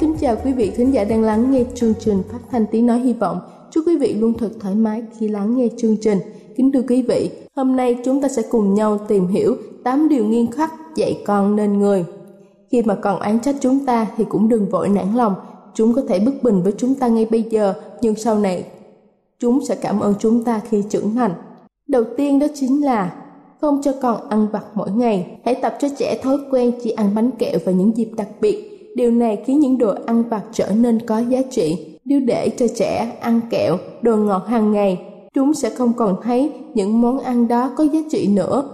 Kính 0.00 0.14
chào 0.20 0.36
quý 0.44 0.52
vị 0.52 0.70
khán 0.70 0.90
giả 0.90 1.04
đang 1.04 1.22
lắng 1.22 1.50
nghe 1.50 1.64
chương 1.74 1.94
trình 2.00 2.22
phát 2.28 2.38
thanh 2.50 2.66
tiếng 2.70 2.86
nói 2.86 2.98
hy 2.98 3.12
vọng. 3.12 3.40
Chúc 3.70 3.84
quý 3.86 3.96
vị 3.96 4.14
luôn 4.14 4.32
thật 4.38 4.50
thoải 4.60 4.74
mái 4.74 5.02
khi 5.18 5.28
lắng 5.28 5.56
nghe 5.56 5.68
chương 5.76 5.96
trình. 5.96 6.18
Kính 6.56 6.72
thưa 6.72 6.82
quý 6.88 7.02
vị, 7.02 7.30
hôm 7.56 7.76
nay 7.76 7.98
chúng 8.04 8.22
ta 8.22 8.28
sẽ 8.28 8.42
cùng 8.50 8.74
nhau 8.74 8.98
tìm 9.08 9.26
hiểu 9.26 9.56
8 9.84 10.08
điều 10.08 10.24
nghiêm 10.24 10.50
khắc 10.50 10.72
dạy 10.96 11.22
con 11.26 11.56
nên 11.56 11.78
người. 11.78 12.04
Khi 12.70 12.82
mà 12.82 12.94
còn 12.94 13.20
án 13.20 13.40
trách 13.40 13.56
chúng 13.60 13.86
ta 13.86 14.06
thì 14.16 14.24
cũng 14.28 14.48
đừng 14.48 14.68
vội 14.68 14.88
nản 14.88 15.14
lòng. 15.14 15.34
Chúng 15.74 15.94
có 15.94 16.02
thể 16.08 16.18
bất 16.18 16.42
bình 16.42 16.62
với 16.62 16.72
chúng 16.78 16.94
ta 16.94 17.08
ngay 17.08 17.26
bây 17.30 17.42
giờ, 17.42 17.74
nhưng 18.00 18.14
sau 18.14 18.38
này 18.38 18.64
chúng 19.38 19.64
sẽ 19.68 19.74
cảm 19.74 20.00
ơn 20.00 20.14
chúng 20.18 20.44
ta 20.44 20.60
khi 20.70 20.82
trưởng 20.90 21.14
thành. 21.14 21.32
Đầu 21.86 22.04
tiên 22.16 22.38
đó 22.38 22.46
chính 22.54 22.84
là 22.84 23.14
không 23.60 23.80
cho 23.82 23.92
con 24.02 24.28
ăn 24.28 24.46
vặt 24.52 24.64
mỗi 24.74 24.90
ngày. 24.90 25.38
Hãy 25.44 25.54
tập 25.54 25.76
cho 25.80 25.88
trẻ 25.98 26.18
thói 26.22 26.38
quen 26.50 26.72
chỉ 26.82 26.90
ăn 26.90 27.14
bánh 27.14 27.30
kẹo 27.38 27.58
vào 27.64 27.74
những 27.74 27.96
dịp 27.96 28.10
đặc 28.16 28.28
biệt. 28.40 28.69
Điều 28.94 29.10
này 29.10 29.42
khiến 29.46 29.60
những 29.60 29.78
đồ 29.78 29.94
ăn 30.06 30.22
vặt 30.22 30.42
trở 30.52 30.70
nên 30.80 31.06
có 31.06 31.18
giá 31.18 31.42
trị. 31.50 31.98
Nếu 32.04 32.20
để 32.20 32.48
cho 32.58 32.66
trẻ 32.68 33.18
ăn 33.20 33.40
kẹo, 33.50 33.76
đồ 34.02 34.16
ngọt 34.16 34.46
hàng 34.46 34.72
ngày, 34.72 34.98
chúng 35.34 35.54
sẽ 35.54 35.70
không 35.70 35.92
còn 35.92 36.16
thấy 36.22 36.52
những 36.74 37.00
món 37.00 37.18
ăn 37.18 37.48
đó 37.48 37.70
có 37.76 37.84
giá 37.84 38.00
trị 38.10 38.28
nữa. 38.34 38.64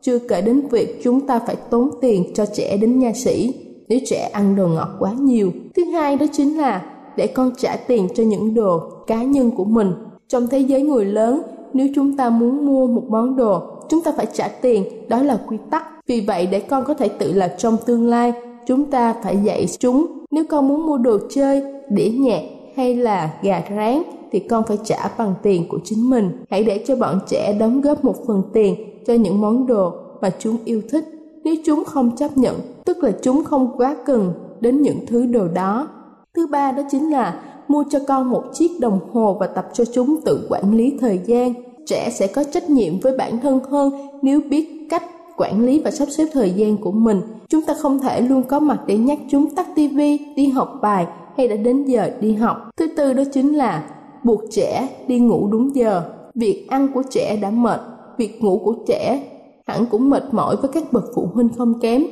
Chưa 0.00 0.18
kể 0.18 0.42
đến 0.42 0.60
việc 0.70 1.00
chúng 1.04 1.20
ta 1.20 1.38
phải 1.46 1.56
tốn 1.70 1.90
tiền 2.00 2.24
cho 2.34 2.46
trẻ 2.46 2.76
đến 2.76 2.98
nha 2.98 3.12
sĩ 3.12 3.54
nếu 3.88 3.98
trẻ 4.06 4.30
ăn 4.32 4.56
đồ 4.56 4.68
ngọt 4.68 4.88
quá 4.98 5.12
nhiều. 5.12 5.52
Thứ 5.76 5.84
hai 5.84 6.16
đó 6.16 6.26
chính 6.32 6.58
là 6.58 6.82
để 7.16 7.26
con 7.26 7.50
trả 7.58 7.76
tiền 7.76 8.08
cho 8.14 8.22
những 8.22 8.54
đồ 8.54 8.80
cá 9.06 9.22
nhân 9.22 9.50
của 9.50 9.64
mình. 9.64 9.92
Trong 10.28 10.46
thế 10.46 10.58
giới 10.58 10.82
người 10.82 11.04
lớn, 11.04 11.42
nếu 11.72 11.88
chúng 11.94 12.16
ta 12.16 12.30
muốn 12.30 12.66
mua 12.66 12.86
một 12.86 13.02
món 13.08 13.36
đồ, 13.36 13.60
chúng 13.88 14.02
ta 14.02 14.12
phải 14.16 14.26
trả 14.32 14.48
tiền, 14.48 14.84
đó 15.08 15.22
là 15.22 15.40
quy 15.48 15.56
tắc. 15.70 16.06
Vì 16.06 16.20
vậy 16.20 16.48
để 16.50 16.60
con 16.60 16.84
có 16.84 16.94
thể 16.94 17.08
tự 17.08 17.32
lập 17.32 17.54
trong 17.58 17.76
tương 17.86 18.06
lai, 18.06 18.32
chúng 18.70 18.90
ta 18.90 19.14
phải 19.22 19.38
dạy 19.44 19.66
chúng. 19.78 20.06
Nếu 20.30 20.44
con 20.48 20.68
muốn 20.68 20.86
mua 20.86 20.98
đồ 20.98 21.18
chơi, 21.30 21.62
đĩa 21.88 22.08
nhạc 22.08 22.42
hay 22.76 22.94
là 22.94 23.30
gà 23.42 23.62
rán 23.76 24.02
thì 24.32 24.38
con 24.38 24.64
phải 24.68 24.78
trả 24.84 25.10
bằng 25.18 25.34
tiền 25.42 25.68
của 25.68 25.78
chính 25.84 26.10
mình. 26.10 26.30
Hãy 26.50 26.64
để 26.64 26.84
cho 26.86 26.96
bọn 26.96 27.20
trẻ 27.28 27.56
đóng 27.60 27.80
góp 27.80 28.04
một 28.04 28.26
phần 28.26 28.42
tiền 28.52 28.74
cho 29.06 29.14
những 29.14 29.40
món 29.40 29.66
đồ 29.66 29.92
mà 30.20 30.30
chúng 30.38 30.56
yêu 30.64 30.82
thích. 30.90 31.04
Nếu 31.44 31.54
chúng 31.64 31.84
không 31.84 32.16
chấp 32.16 32.38
nhận, 32.38 32.56
tức 32.84 33.04
là 33.04 33.12
chúng 33.22 33.44
không 33.44 33.72
quá 33.76 33.96
cần 34.06 34.32
đến 34.60 34.82
những 34.82 35.06
thứ 35.06 35.26
đồ 35.26 35.48
đó. 35.48 35.88
Thứ 36.34 36.46
ba 36.46 36.72
đó 36.72 36.82
chính 36.90 37.10
là 37.10 37.42
mua 37.68 37.84
cho 37.90 37.98
con 38.08 38.30
một 38.30 38.44
chiếc 38.52 38.70
đồng 38.80 38.98
hồ 39.12 39.36
và 39.40 39.46
tập 39.46 39.68
cho 39.72 39.84
chúng 39.84 40.20
tự 40.24 40.46
quản 40.50 40.74
lý 40.74 40.92
thời 41.00 41.20
gian. 41.26 41.52
Trẻ 41.86 42.10
sẽ 42.12 42.26
có 42.26 42.44
trách 42.44 42.70
nhiệm 42.70 43.00
với 43.00 43.16
bản 43.16 43.40
thân 43.42 43.60
hơn 43.70 43.92
nếu 44.22 44.40
biết 44.50 44.86
cách 44.90 45.02
quản 45.40 45.66
lý 45.66 45.80
và 45.84 45.90
sắp 45.90 46.08
xếp 46.10 46.24
thời 46.32 46.50
gian 46.50 46.76
của 46.76 46.92
mình. 46.92 47.20
Chúng 47.48 47.62
ta 47.62 47.74
không 47.74 47.98
thể 47.98 48.20
luôn 48.20 48.42
có 48.42 48.60
mặt 48.60 48.80
để 48.86 48.98
nhắc 48.98 49.18
chúng 49.30 49.54
tắt 49.54 49.66
tivi, 49.74 50.18
đi 50.36 50.48
học 50.48 50.78
bài 50.82 51.06
hay 51.36 51.48
đã 51.48 51.56
đến 51.56 51.84
giờ 51.84 52.10
đi 52.20 52.32
học. 52.32 52.70
Thứ 52.76 52.86
tư 52.96 53.12
đó 53.12 53.22
chính 53.32 53.56
là 53.56 53.84
buộc 54.24 54.40
trẻ 54.50 54.88
đi 55.06 55.18
ngủ 55.18 55.48
đúng 55.52 55.74
giờ. 55.74 56.02
Việc 56.34 56.66
ăn 56.68 56.88
của 56.94 57.02
trẻ 57.10 57.36
đã 57.42 57.50
mệt, 57.50 57.80
việc 58.18 58.42
ngủ 58.42 58.60
của 58.64 58.74
trẻ 58.86 59.22
hẳn 59.66 59.86
cũng 59.86 60.10
mệt 60.10 60.24
mỏi 60.32 60.56
với 60.56 60.70
các 60.74 60.92
bậc 60.92 61.04
phụ 61.14 61.28
huynh 61.34 61.48
không 61.58 61.80
kém. 61.80 62.04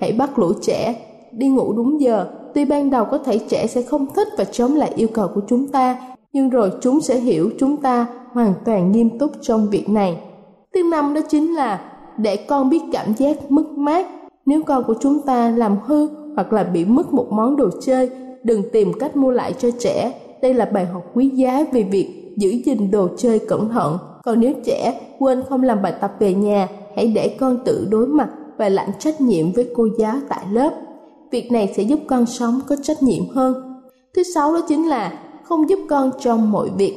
Hãy 0.00 0.12
bắt 0.12 0.38
lũ 0.38 0.52
trẻ 0.62 0.94
đi 1.32 1.48
ngủ 1.48 1.72
đúng 1.72 2.00
giờ. 2.00 2.26
Tuy 2.54 2.64
ban 2.64 2.90
đầu 2.90 3.04
có 3.04 3.18
thể 3.18 3.38
trẻ 3.38 3.66
sẽ 3.66 3.82
không 3.82 4.06
thích 4.16 4.28
và 4.38 4.44
chống 4.44 4.74
lại 4.74 4.92
yêu 4.96 5.08
cầu 5.14 5.28
của 5.34 5.40
chúng 5.48 5.68
ta, 5.68 5.96
nhưng 6.32 6.50
rồi 6.50 6.70
chúng 6.80 7.00
sẽ 7.00 7.20
hiểu 7.20 7.50
chúng 7.58 7.76
ta 7.76 8.06
hoàn 8.32 8.54
toàn 8.64 8.92
nghiêm 8.92 9.18
túc 9.18 9.32
trong 9.40 9.68
việc 9.70 9.88
này. 9.88 10.18
Thứ 10.74 10.82
năm 10.90 11.14
đó 11.14 11.20
chính 11.28 11.54
là 11.54 11.80
để 12.18 12.36
con 12.36 12.70
biết 12.70 12.80
cảm 12.92 13.14
giác 13.16 13.50
mất 13.50 13.70
mát. 13.76 14.06
Nếu 14.46 14.62
con 14.62 14.84
của 14.84 14.94
chúng 15.00 15.20
ta 15.20 15.50
làm 15.50 15.76
hư 15.86 16.08
hoặc 16.34 16.52
là 16.52 16.64
bị 16.64 16.84
mất 16.84 17.14
một 17.14 17.26
món 17.30 17.56
đồ 17.56 17.70
chơi, 17.82 18.10
đừng 18.42 18.62
tìm 18.72 18.92
cách 19.00 19.16
mua 19.16 19.30
lại 19.30 19.54
cho 19.58 19.70
trẻ. 19.78 20.12
Đây 20.42 20.54
là 20.54 20.64
bài 20.64 20.86
học 20.86 21.02
quý 21.14 21.28
giá 21.28 21.64
về 21.72 21.82
việc 21.82 22.34
giữ 22.36 22.50
gìn 22.64 22.90
đồ 22.90 23.08
chơi 23.16 23.38
cẩn 23.38 23.68
thận. 23.68 23.98
Còn 24.24 24.40
nếu 24.40 24.52
trẻ 24.64 25.00
quên 25.18 25.42
không 25.48 25.62
làm 25.62 25.82
bài 25.82 25.94
tập 26.00 26.12
về 26.18 26.34
nhà, 26.34 26.68
hãy 26.96 27.12
để 27.14 27.36
con 27.40 27.58
tự 27.64 27.86
đối 27.90 28.06
mặt 28.06 28.28
và 28.58 28.68
lãnh 28.68 28.90
trách 28.98 29.20
nhiệm 29.20 29.52
với 29.52 29.70
cô 29.74 29.88
giáo 29.98 30.16
tại 30.28 30.44
lớp. 30.52 30.70
Việc 31.30 31.52
này 31.52 31.72
sẽ 31.76 31.82
giúp 31.82 32.00
con 32.06 32.26
sống 32.26 32.60
có 32.68 32.76
trách 32.82 33.02
nhiệm 33.02 33.28
hơn. 33.34 33.54
Thứ 34.16 34.22
sáu 34.22 34.52
đó 34.52 34.60
chính 34.68 34.88
là 34.88 35.12
không 35.44 35.68
giúp 35.68 35.78
con 35.88 36.10
trong 36.20 36.52
mọi 36.52 36.68
việc. 36.78 36.94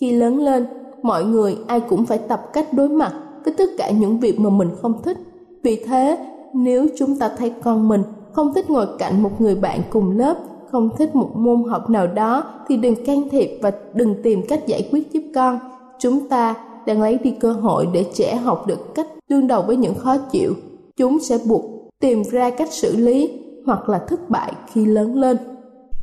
Khi 0.00 0.10
lớn 0.10 0.38
lên, 0.38 0.66
mọi 1.02 1.24
người 1.24 1.56
ai 1.66 1.80
cũng 1.80 2.06
phải 2.06 2.18
tập 2.18 2.40
cách 2.52 2.72
đối 2.72 2.88
mặt 2.88 3.12
với 3.44 3.54
tất 3.58 3.70
cả 3.78 3.90
những 3.90 4.20
việc 4.20 4.40
mà 4.40 4.50
mình 4.50 4.68
không 4.82 5.02
thích. 5.02 5.16
Vì 5.62 5.84
thế, 5.86 6.18
nếu 6.54 6.86
chúng 6.98 7.16
ta 7.16 7.30
thấy 7.38 7.52
con 7.62 7.88
mình 7.88 8.02
không 8.32 8.54
thích 8.54 8.70
ngồi 8.70 8.86
cạnh 8.98 9.22
một 9.22 9.40
người 9.40 9.54
bạn 9.54 9.80
cùng 9.90 10.18
lớp, 10.18 10.36
không 10.70 10.90
thích 10.98 11.16
một 11.16 11.30
môn 11.34 11.64
học 11.64 11.90
nào 11.90 12.06
đó 12.06 12.44
thì 12.68 12.76
đừng 12.76 13.04
can 13.04 13.28
thiệp 13.30 13.58
và 13.62 13.72
đừng 13.94 14.22
tìm 14.22 14.42
cách 14.48 14.66
giải 14.66 14.88
quyết 14.90 15.12
giúp 15.12 15.22
con. 15.34 15.58
Chúng 15.98 16.28
ta 16.28 16.54
đang 16.86 17.02
lấy 17.02 17.18
đi 17.22 17.30
cơ 17.40 17.52
hội 17.52 17.88
để 17.92 18.04
trẻ 18.14 18.36
học 18.36 18.66
được 18.66 18.94
cách 18.94 19.06
đương 19.28 19.46
đầu 19.46 19.62
với 19.62 19.76
những 19.76 19.94
khó 19.94 20.16
chịu. 20.18 20.54
Chúng 20.96 21.18
sẽ 21.20 21.38
buộc 21.46 21.62
tìm 22.00 22.22
ra 22.30 22.50
cách 22.50 22.72
xử 22.72 22.96
lý 22.96 23.30
hoặc 23.66 23.88
là 23.88 23.98
thất 23.98 24.30
bại 24.30 24.52
khi 24.72 24.84
lớn 24.84 25.20
lên. 25.20 25.36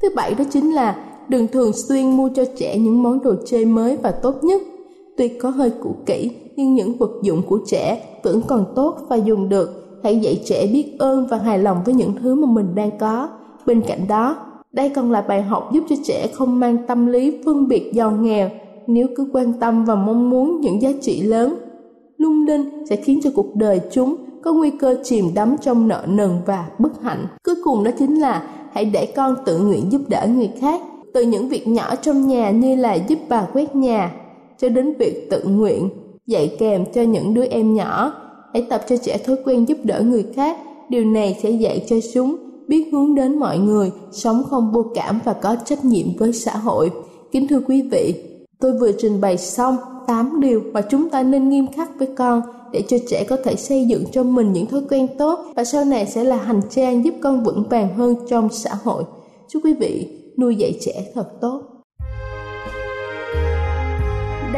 Thứ 0.01 0.09
bảy 0.15 0.33
đó 0.33 0.43
chính 0.49 0.75
là 0.75 0.95
đừng 1.27 1.47
thường 1.47 1.73
xuyên 1.73 2.09
mua 2.09 2.29
cho 2.35 2.45
trẻ 2.57 2.77
những 2.77 3.03
món 3.03 3.23
đồ 3.23 3.33
chơi 3.45 3.65
mới 3.65 3.97
và 3.97 4.11
tốt 4.11 4.43
nhất. 4.43 4.61
Tuy 5.19 5.27
có 5.27 5.49
hơi 5.49 5.71
cũ 5.83 5.95
kỹ, 6.05 6.31
nhưng 6.55 6.73
những 6.73 6.97
vật 6.97 7.11
dụng 7.23 7.41
của 7.49 7.59
trẻ 7.67 8.01
vẫn 8.23 8.41
còn 8.47 8.65
tốt 8.75 8.97
và 9.09 9.15
dùng 9.15 9.49
được. 9.49 9.99
Hãy 10.03 10.19
dạy 10.19 10.41
trẻ 10.45 10.67
biết 10.73 10.95
ơn 10.99 11.27
và 11.27 11.37
hài 11.37 11.59
lòng 11.59 11.77
với 11.85 11.93
những 11.93 12.13
thứ 12.21 12.35
mà 12.35 12.47
mình 12.51 12.75
đang 12.75 12.97
có. 12.97 13.29
Bên 13.65 13.81
cạnh 13.81 14.07
đó, 14.07 14.35
đây 14.71 14.89
còn 14.89 15.11
là 15.11 15.21
bài 15.21 15.41
học 15.41 15.69
giúp 15.73 15.83
cho 15.89 15.95
trẻ 16.03 16.27
không 16.33 16.59
mang 16.59 16.77
tâm 16.87 17.05
lý 17.05 17.37
phân 17.45 17.67
biệt 17.67 17.91
giàu 17.93 18.11
nghèo 18.11 18.49
nếu 18.87 19.07
cứ 19.15 19.29
quan 19.33 19.53
tâm 19.59 19.85
và 19.85 19.95
mong 19.95 20.29
muốn 20.29 20.61
những 20.61 20.81
giá 20.81 20.89
trị 21.01 21.21
lớn. 21.21 21.55
Lung 22.17 22.45
linh 22.45 22.85
sẽ 22.89 22.95
khiến 22.95 23.19
cho 23.23 23.29
cuộc 23.35 23.55
đời 23.55 23.81
chúng 23.91 24.15
có 24.43 24.53
nguy 24.53 24.71
cơ 24.71 24.95
chìm 25.03 25.25
đắm 25.35 25.55
trong 25.61 25.87
nợ 25.87 26.05
nần 26.07 26.31
và 26.45 26.69
bất 26.79 27.01
hạnh. 27.01 27.25
Cuối 27.43 27.55
cùng 27.63 27.83
đó 27.83 27.91
chính 27.99 28.19
là 28.19 28.47
hãy 28.71 28.85
để 28.85 29.13
con 29.15 29.35
tự 29.45 29.59
nguyện 29.59 29.91
giúp 29.91 30.01
đỡ 30.07 30.27
người 30.35 30.49
khác. 30.59 30.81
Từ 31.13 31.21
những 31.21 31.49
việc 31.49 31.67
nhỏ 31.67 31.95
trong 31.95 32.27
nhà 32.27 32.51
như 32.51 32.75
là 32.75 32.93
giúp 32.93 33.19
bà 33.29 33.47
quét 33.53 33.75
nhà, 33.75 34.11
cho 34.61 34.69
đến 34.69 34.93
việc 34.99 35.29
tự 35.29 35.43
nguyện 35.43 35.89
dạy 36.27 36.55
kèm 36.59 36.85
cho 36.93 37.01
những 37.01 37.33
đứa 37.33 37.45
em 37.45 37.73
nhỏ. 37.73 38.13
Hãy 38.53 38.65
tập 38.69 38.81
cho 38.89 38.97
trẻ 38.97 39.17
thói 39.17 39.35
quen 39.45 39.65
giúp 39.65 39.77
đỡ 39.83 40.01
người 40.01 40.25
khác. 40.35 40.57
Điều 40.89 41.05
này 41.05 41.37
sẽ 41.43 41.49
dạy 41.49 41.85
cho 41.89 41.95
chúng 42.13 42.35
biết 42.67 42.89
hướng 42.91 43.15
đến 43.15 43.39
mọi 43.39 43.59
người, 43.59 43.91
sống 44.11 44.43
không 44.49 44.71
vô 44.71 44.85
cảm 44.95 45.19
và 45.25 45.33
có 45.33 45.55
trách 45.65 45.85
nhiệm 45.85 46.07
với 46.17 46.33
xã 46.33 46.57
hội. 46.57 46.91
Kính 47.31 47.47
thưa 47.47 47.59
quý 47.67 47.81
vị, 47.81 48.13
tôi 48.59 48.73
vừa 48.79 48.91
trình 48.91 49.21
bày 49.21 49.37
xong 49.37 49.77
8 50.07 50.39
điều 50.39 50.61
mà 50.73 50.81
chúng 50.81 51.09
ta 51.09 51.23
nên 51.23 51.49
nghiêm 51.49 51.67
khắc 51.67 51.89
với 51.99 52.07
con 52.17 52.41
để 52.71 52.81
cho 52.87 52.97
trẻ 53.07 53.25
có 53.29 53.37
thể 53.43 53.55
xây 53.55 53.85
dựng 53.85 54.03
cho 54.11 54.23
mình 54.23 54.53
những 54.53 54.65
thói 54.65 54.81
quen 54.89 55.07
tốt 55.17 55.39
và 55.55 55.63
sau 55.63 55.85
này 55.85 56.05
sẽ 56.05 56.23
là 56.23 56.37
hành 56.37 56.61
trang 56.69 57.05
giúp 57.05 57.13
con 57.21 57.43
vững 57.43 57.63
vàng 57.69 57.95
hơn 57.95 58.15
trong 58.29 58.49
xã 58.51 58.71
hội. 58.83 59.03
Chúc 59.47 59.65
quý 59.65 59.73
vị 59.73 60.07
nuôi 60.37 60.55
dạy 60.55 60.77
trẻ 60.81 61.11
thật 61.13 61.27
tốt. 61.41 61.78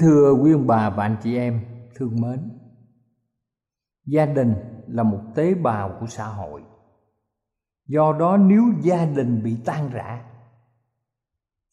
Thưa 0.00 0.32
quý 0.32 0.52
ông 0.52 0.66
bà 0.66 0.90
và 0.90 1.04
anh 1.04 1.16
chị 1.22 1.36
em, 1.36 1.60
thương 1.94 2.20
mến, 2.20 2.50
Gia 4.04 4.26
đình 4.26 4.54
là 4.86 5.02
một 5.02 5.20
tế 5.34 5.54
bào 5.54 5.96
của 6.00 6.06
xã 6.06 6.26
hội. 6.26 6.62
Do 7.86 8.12
đó 8.12 8.36
nếu 8.36 8.62
gia 8.80 9.06
đình 9.06 9.42
bị 9.42 9.56
tan 9.64 9.90
rã, 9.90 10.24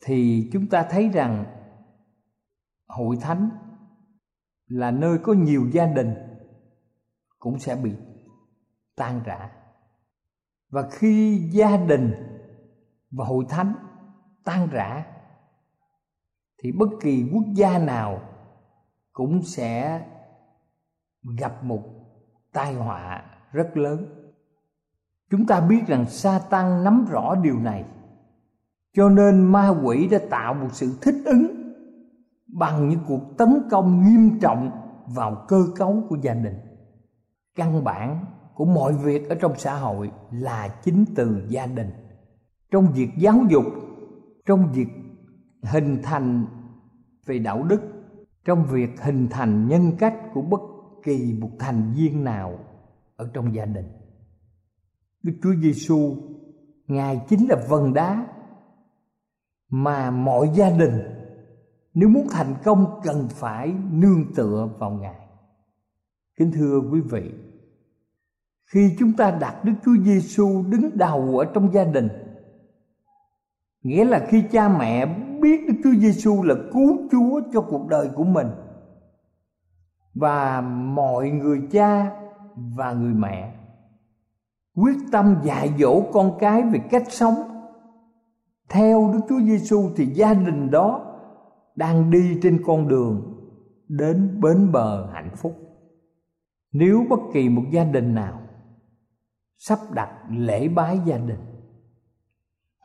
Thì 0.06 0.50
chúng 0.54 0.68
ta 0.68 0.88
thấy 0.90 1.10
rằng 1.10 1.46
Hội 2.88 3.18
thánh 3.22 3.50
là 4.68 4.92
nơi 4.92 5.18
có 5.18 5.34
nhiều 5.34 5.70
gia 5.72 5.86
đình 5.86 6.14
Cũng 7.40 7.60
sẽ 7.60 7.76
bị 7.76 7.92
tan 8.96 9.22
rã. 9.26 9.52
Và 10.70 10.90
khi 10.92 11.38
gia 11.52 11.78
đình 11.78 12.12
và 13.12 13.26
hội 13.26 13.46
thánh 13.50 13.74
tan 14.44 14.70
rã 14.72 15.17
thì 16.64 16.72
bất 16.72 16.90
kỳ 17.02 17.30
quốc 17.34 17.46
gia 17.54 17.80
nào 17.80 18.22
cũng 19.14 19.42
sẽ 19.44 20.02
gặp 21.40 21.64
một 21.64 21.84
tai 22.54 22.74
họa 22.74 23.24
rất 23.52 23.78
lớn. 23.78 24.06
Chúng 25.30 25.46
ta 25.46 25.62
biết 25.62 25.88
rằng 25.88 26.06
sa 26.06 26.40
tăng 26.50 26.84
nắm 26.84 27.06
rõ 27.10 27.36
điều 27.36 27.60
này, 27.60 27.86
cho 28.94 29.10
nên 29.10 29.42
ma 29.42 29.70
quỷ 29.84 30.08
đã 30.08 30.20
tạo 30.30 30.54
một 30.54 30.70
sự 30.72 30.98
thích 31.02 31.16
ứng 31.26 31.48
bằng 32.48 32.90
những 32.90 33.00
cuộc 33.08 33.38
tấn 33.38 33.62
công 33.72 34.04
nghiêm 34.04 34.40
trọng 34.40 34.72
vào 35.08 35.46
cơ 35.48 35.64
cấu 35.76 36.04
của 36.10 36.18
gia 36.22 36.34
đình. 36.34 36.56
Căn 37.56 37.84
bản 37.84 38.26
của 38.54 38.66
mọi 38.66 38.94
việc 38.94 39.30
ở 39.30 39.36
trong 39.36 39.54
xã 39.58 39.74
hội 39.74 40.12
là 40.32 40.68
chính 40.84 41.06
từ 41.16 41.46
gia 41.50 41.66
đình. 41.66 41.92
Trong 42.72 42.88
việc 42.94 43.10
giáo 43.18 43.36
dục, 43.50 43.66
trong 44.46 44.72
việc 44.74 44.88
hình 45.64 46.00
thành 46.04 46.46
về 47.26 47.40
đạo 47.40 47.64
đức 47.64 47.82
trong 48.46 48.66
việc 48.66 49.02
hình 49.02 49.28
thành 49.32 49.68
nhân 49.68 49.92
cách 50.00 50.16
của 50.34 50.42
bất 50.42 50.62
kỳ 51.04 51.38
một 51.40 51.52
thành 51.60 51.94
viên 51.96 52.24
nào 52.24 52.60
ở 53.16 53.30
trong 53.34 53.56
gia 53.56 53.66
đình. 53.66 53.88
Đức 55.24 55.34
Chúa 55.44 55.54
Giêsu 55.62 56.16
Ngài 56.88 57.22
chính 57.30 57.50
là 57.50 57.56
vần 57.70 57.94
đá 57.94 58.28
mà 59.70 60.12
mọi 60.12 60.50
gia 60.54 60.70
đình 60.70 61.00
nếu 61.94 62.10
muốn 62.10 62.28
thành 62.32 62.56
công 62.64 63.00
cần 63.04 63.28
phải 63.30 63.74
nương 63.92 64.34
tựa 64.36 64.70
vào 64.80 64.92
Ngài. 64.92 65.28
Kính 66.38 66.52
thưa 66.52 66.82
quý 66.92 67.02
vị, 67.02 67.32
khi 68.66 68.96
chúng 69.00 69.14
ta 69.14 69.32
đặt 69.32 69.64
Đức 69.64 69.74
Chúa 69.86 69.96
Giêsu 70.04 70.64
đứng 70.70 70.98
đầu 70.98 71.40
ở 71.40 71.46
trong 71.54 71.74
gia 71.74 71.84
đình, 71.84 72.10
nghĩa 73.82 74.06
là 74.06 74.28
khi 74.30 74.44
cha 74.52 74.70
mẹ 74.70 75.06
biết 75.42 75.68
Đức 75.68 75.74
Chúa 75.84 76.00
Giêsu 76.00 76.44
là 76.44 76.56
cứu 76.74 76.98
Chúa 77.12 77.42
cho 77.54 77.62
cuộc 77.62 77.88
đời 77.88 78.10
của 78.16 78.24
mình 78.24 78.48
và 80.14 80.62
mọi 80.96 81.30
người 81.30 81.62
cha 81.72 82.12
và 82.56 82.94
người 82.94 83.14
mẹ 83.14 83.54
quyết 84.76 84.98
tâm 85.12 85.36
dạy 85.44 85.74
dỗ 85.80 86.02
con 86.14 86.38
cái 86.40 86.62
về 86.62 86.80
cách 86.92 87.04
sống 87.10 87.36
theo 88.70 89.10
Đức 89.14 89.20
Chúa 89.30 89.40
Giêsu 89.40 89.90
thì 89.96 90.06
gia 90.06 90.34
đình 90.34 90.72
đó 90.72 91.16
đang 91.76 92.12
đi 92.12 92.40
trên 92.42 92.64
con 92.66 92.88
đường 92.88 93.34
đến 93.88 94.42
bến 94.42 94.72
bờ 94.72 95.10
hạnh 95.14 95.30
phúc. 95.36 95.56
Nếu 96.72 97.06
bất 97.10 97.20
kỳ 97.34 97.50
một 97.50 97.64
gia 97.72 97.84
đình 97.84 98.16
nào 98.16 98.42
sắp 99.58 99.80
đặt 99.94 100.10
lễ 100.30 100.68
bái 100.68 101.00
gia 101.06 101.18
đình 101.18 101.40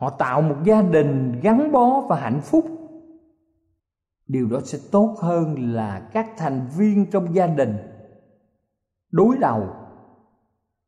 họ 0.03 0.11
tạo 0.11 0.43
một 0.43 0.57
gia 0.65 0.83
đình 0.83 1.41
gắn 1.43 1.73
bó 1.73 2.01
và 2.01 2.21
hạnh 2.21 2.41
phúc. 2.43 2.67
Điều 4.27 4.49
đó 4.49 4.61
sẽ 4.65 4.79
tốt 4.93 5.17
hơn 5.21 5.75
là 5.75 6.09
các 6.13 6.31
thành 6.37 6.67
viên 6.77 7.11
trong 7.11 7.35
gia 7.35 7.47
đình 7.47 7.77
đối 9.11 9.37
đầu, 9.39 9.67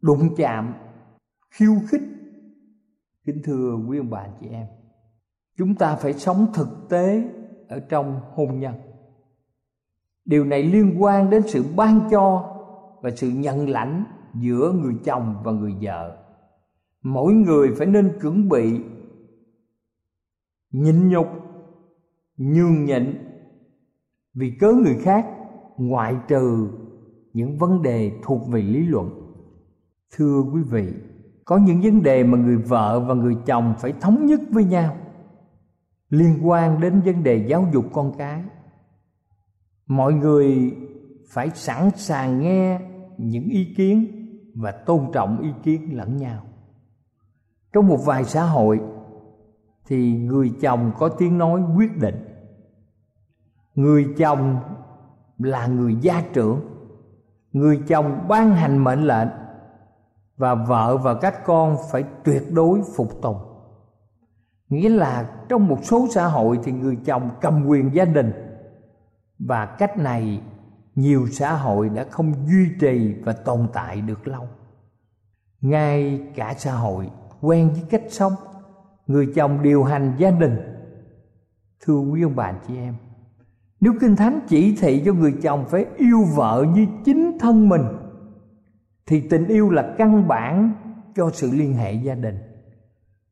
đụng 0.00 0.34
chạm, 0.36 0.74
khiêu 1.50 1.74
khích. 1.88 2.02
Kính 3.24 3.40
thưa 3.44 3.76
quý 3.88 3.98
ông 3.98 4.10
bà 4.10 4.18
anh 4.18 4.32
chị 4.40 4.46
em, 4.48 4.66
chúng 5.56 5.74
ta 5.74 5.96
phải 5.96 6.12
sống 6.12 6.46
thực 6.54 6.68
tế 6.88 7.24
ở 7.68 7.80
trong 7.80 8.20
hôn 8.34 8.60
nhân. 8.60 8.74
Điều 10.24 10.44
này 10.44 10.62
liên 10.62 11.02
quan 11.02 11.30
đến 11.30 11.42
sự 11.46 11.64
ban 11.76 12.08
cho 12.10 12.54
và 13.02 13.10
sự 13.10 13.28
nhận 13.28 13.68
lãnh 13.68 14.04
giữa 14.34 14.72
người 14.72 14.94
chồng 15.04 15.36
và 15.44 15.52
người 15.52 15.74
vợ. 15.80 16.16
Mỗi 17.02 17.32
người 17.32 17.74
phải 17.78 17.86
nên 17.86 18.18
chuẩn 18.22 18.48
bị 18.48 18.80
nhịn 20.74 21.08
nhục, 21.08 21.26
nhường 22.36 22.84
nhịn. 22.84 23.18
Vì 24.34 24.50
cớ 24.60 24.72
người 24.72 24.96
khác 25.02 25.26
ngoại 25.76 26.16
trừ 26.28 26.68
những 27.32 27.58
vấn 27.58 27.82
đề 27.82 28.12
thuộc 28.22 28.48
về 28.48 28.62
lý 28.62 28.86
luận. 28.86 29.10
Thưa 30.16 30.42
quý 30.52 30.62
vị, 30.70 30.92
có 31.44 31.56
những 31.56 31.80
vấn 31.80 32.02
đề 32.02 32.24
mà 32.24 32.38
người 32.38 32.56
vợ 32.56 33.00
và 33.00 33.14
người 33.14 33.36
chồng 33.46 33.74
phải 33.78 33.92
thống 34.00 34.26
nhất 34.26 34.40
với 34.50 34.64
nhau 34.64 34.96
liên 36.10 36.48
quan 36.48 36.80
đến 36.80 37.00
vấn 37.04 37.22
đề 37.22 37.46
giáo 37.48 37.68
dục 37.72 37.84
con 37.92 38.12
cái. 38.18 38.42
Mọi 39.86 40.12
người 40.12 40.76
phải 41.28 41.50
sẵn 41.50 41.90
sàng 41.96 42.40
nghe 42.40 42.80
những 43.18 43.48
ý 43.48 43.74
kiến 43.76 44.06
và 44.54 44.70
tôn 44.70 45.00
trọng 45.12 45.40
ý 45.42 45.48
kiến 45.62 45.96
lẫn 45.96 46.16
nhau. 46.16 46.42
Trong 47.72 47.86
một 47.86 47.98
vài 48.04 48.24
xã 48.24 48.42
hội 48.44 48.80
thì 49.86 50.12
người 50.12 50.52
chồng 50.60 50.92
có 50.98 51.08
tiếng 51.08 51.38
nói 51.38 51.62
quyết 51.76 51.96
định. 51.96 52.24
Người 53.74 54.14
chồng 54.18 54.60
là 55.38 55.66
người 55.66 55.96
gia 56.00 56.22
trưởng. 56.32 56.60
Người 57.52 57.80
chồng 57.88 58.24
ban 58.28 58.54
hành 58.54 58.84
mệnh 58.84 59.02
lệnh 59.02 59.28
và 60.36 60.54
vợ 60.54 60.96
và 60.96 61.14
các 61.14 61.44
con 61.44 61.76
phải 61.90 62.04
tuyệt 62.24 62.42
đối 62.52 62.80
phục 62.96 63.22
tùng. 63.22 63.38
Nghĩa 64.68 64.88
là 64.88 65.30
trong 65.48 65.68
một 65.68 65.78
số 65.82 66.06
xã 66.10 66.26
hội 66.26 66.58
thì 66.64 66.72
người 66.72 66.98
chồng 67.04 67.30
cầm 67.40 67.66
quyền 67.66 67.94
gia 67.94 68.04
đình. 68.04 68.32
Và 69.38 69.66
cách 69.66 69.98
này 69.98 70.42
nhiều 70.94 71.26
xã 71.32 71.56
hội 71.56 71.88
đã 71.88 72.04
không 72.10 72.32
duy 72.46 72.68
trì 72.80 73.14
và 73.24 73.32
tồn 73.32 73.68
tại 73.72 74.00
được 74.00 74.28
lâu. 74.28 74.48
Ngay 75.60 76.22
cả 76.34 76.54
xã 76.58 76.72
hội 76.72 77.10
quen 77.40 77.70
với 77.72 77.82
cách 77.90 78.04
sống 78.08 78.32
người 79.06 79.32
chồng 79.34 79.62
điều 79.62 79.84
hành 79.84 80.14
gia 80.18 80.30
đình. 80.30 80.56
Thưa 81.80 81.98
quý 81.98 82.22
ông 82.22 82.36
bà 82.36 82.52
chị 82.68 82.76
em, 82.76 82.94
nếu 83.80 83.92
kinh 84.00 84.16
thánh 84.16 84.40
chỉ 84.48 84.76
thị 84.80 85.02
cho 85.04 85.12
người 85.12 85.34
chồng 85.42 85.64
phải 85.68 85.86
yêu 85.96 86.24
vợ 86.36 86.64
như 86.74 86.86
chính 87.04 87.38
thân 87.38 87.68
mình, 87.68 87.82
thì 89.06 89.28
tình 89.30 89.46
yêu 89.46 89.70
là 89.70 89.94
căn 89.98 90.28
bản 90.28 90.72
cho 91.16 91.30
sự 91.32 91.50
liên 91.52 91.74
hệ 91.74 91.92
gia 91.92 92.14
đình. 92.14 92.38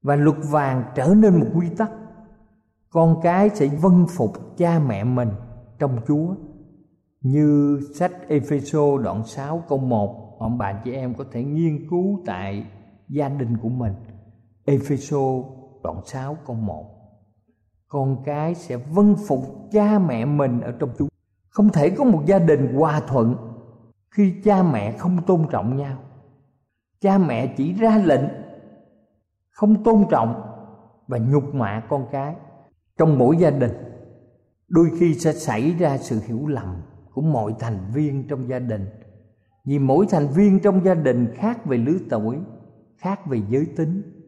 Và 0.03 0.17
luật 0.17 0.37
vàng 0.51 0.85
trở 0.95 1.15
nên 1.17 1.41
một 1.41 1.47
quy 1.55 1.69
tắc. 1.79 1.91
Con 2.91 3.21
cái 3.23 3.51
sẽ 3.51 3.69
vâng 3.81 4.07
phục 4.17 4.57
cha 4.57 4.81
mẹ 4.87 5.05
mình 5.05 5.29
trong 5.79 5.99
Chúa. 6.09 6.35
Như 7.21 7.81
sách 7.95 8.13
Epheso 8.29 8.99
đoạn 8.99 9.25
6 9.27 9.65
câu 9.69 9.79
1 9.79 10.37
ông 10.39 10.59
bà 10.59 10.73
chị 10.85 10.93
em 10.93 11.15
có 11.15 11.25
thể 11.33 11.45
nghiên 11.45 11.89
cứu 11.91 12.21
tại 12.27 12.67
gia 13.09 13.29
đình 13.29 13.57
của 13.57 13.69
mình. 13.69 13.93
Epheso 14.65 15.19
đoạn 15.83 16.01
6 16.05 16.37
câu 16.47 16.57
1 16.57 17.03
Con 17.89 18.23
cái 18.25 18.55
sẽ 18.55 18.77
vâng 18.77 19.17
phục 19.29 19.69
cha 19.73 19.99
mẹ 19.99 20.25
mình 20.25 20.61
ở 20.61 20.73
trong 20.79 20.91
Chúa. 20.99 21.07
Không 21.49 21.69
thể 21.69 21.91
có 21.91 22.05
một 22.05 22.23
gia 22.27 22.39
đình 22.39 22.75
hòa 22.75 23.01
thuận 23.01 23.37
Khi 24.11 24.35
cha 24.45 24.63
mẹ 24.63 24.93
không 24.99 25.23
tôn 25.27 25.47
trọng 25.51 25.77
nhau. 25.77 25.99
Cha 27.01 27.19
mẹ 27.19 27.55
chỉ 27.57 27.75
ra 27.75 27.99
lệnh, 28.05 28.25
Không 29.51 29.85
tôn 29.85 30.05
trọng 30.11 30.43
Và 31.07 31.19
nhục 31.19 31.55
mạ 31.55 31.83
con 31.89 32.07
cái 32.13 32.35
Trong 32.99 33.19
mỗi 33.19 33.37
gia 33.37 33.51
đình. 33.51 33.73
Đôi 34.69 34.91
khi 34.99 35.15
sẽ 35.15 35.33
xảy 35.33 35.75
ra 35.79 35.99
sự 35.99 36.21
hiểu 36.27 36.47
lầm 36.47 36.83
Của 37.15 37.23
mọi 37.23 37.55
thành 37.59 37.79
viên 37.95 38.29
trong 38.29 38.49
gia 38.49 38.59
đình. 38.59 38.87
Vì 39.65 39.79
mỗi 39.79 40.07
thành 40.11 40.29
viên 40.29 40.61
trong 40.61 40.85
gia 40.85 40.95
đình 40.95 41.35
khác 41.35 41.67
về 41.67 41.77
lứa 41.77 41.99
tuổi, 42.11 42.39
Khác 42.97 43.27
về 43.27 43.43
giới 43.49 43.67
tính 43.77 44.22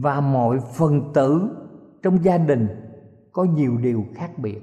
và 0.00 0.20
mọi 0.20 0.58
phần 0.74 1.12
tử 1.14 1.48
trong 2.02 2.24
gia 2.24 2.38
đình 2.38 2.68
có 3.32 3.44
nhiều 3.44 3.76
điều 3.76 4.04
khác 4.14 4.38
biệt. 4.38 4.60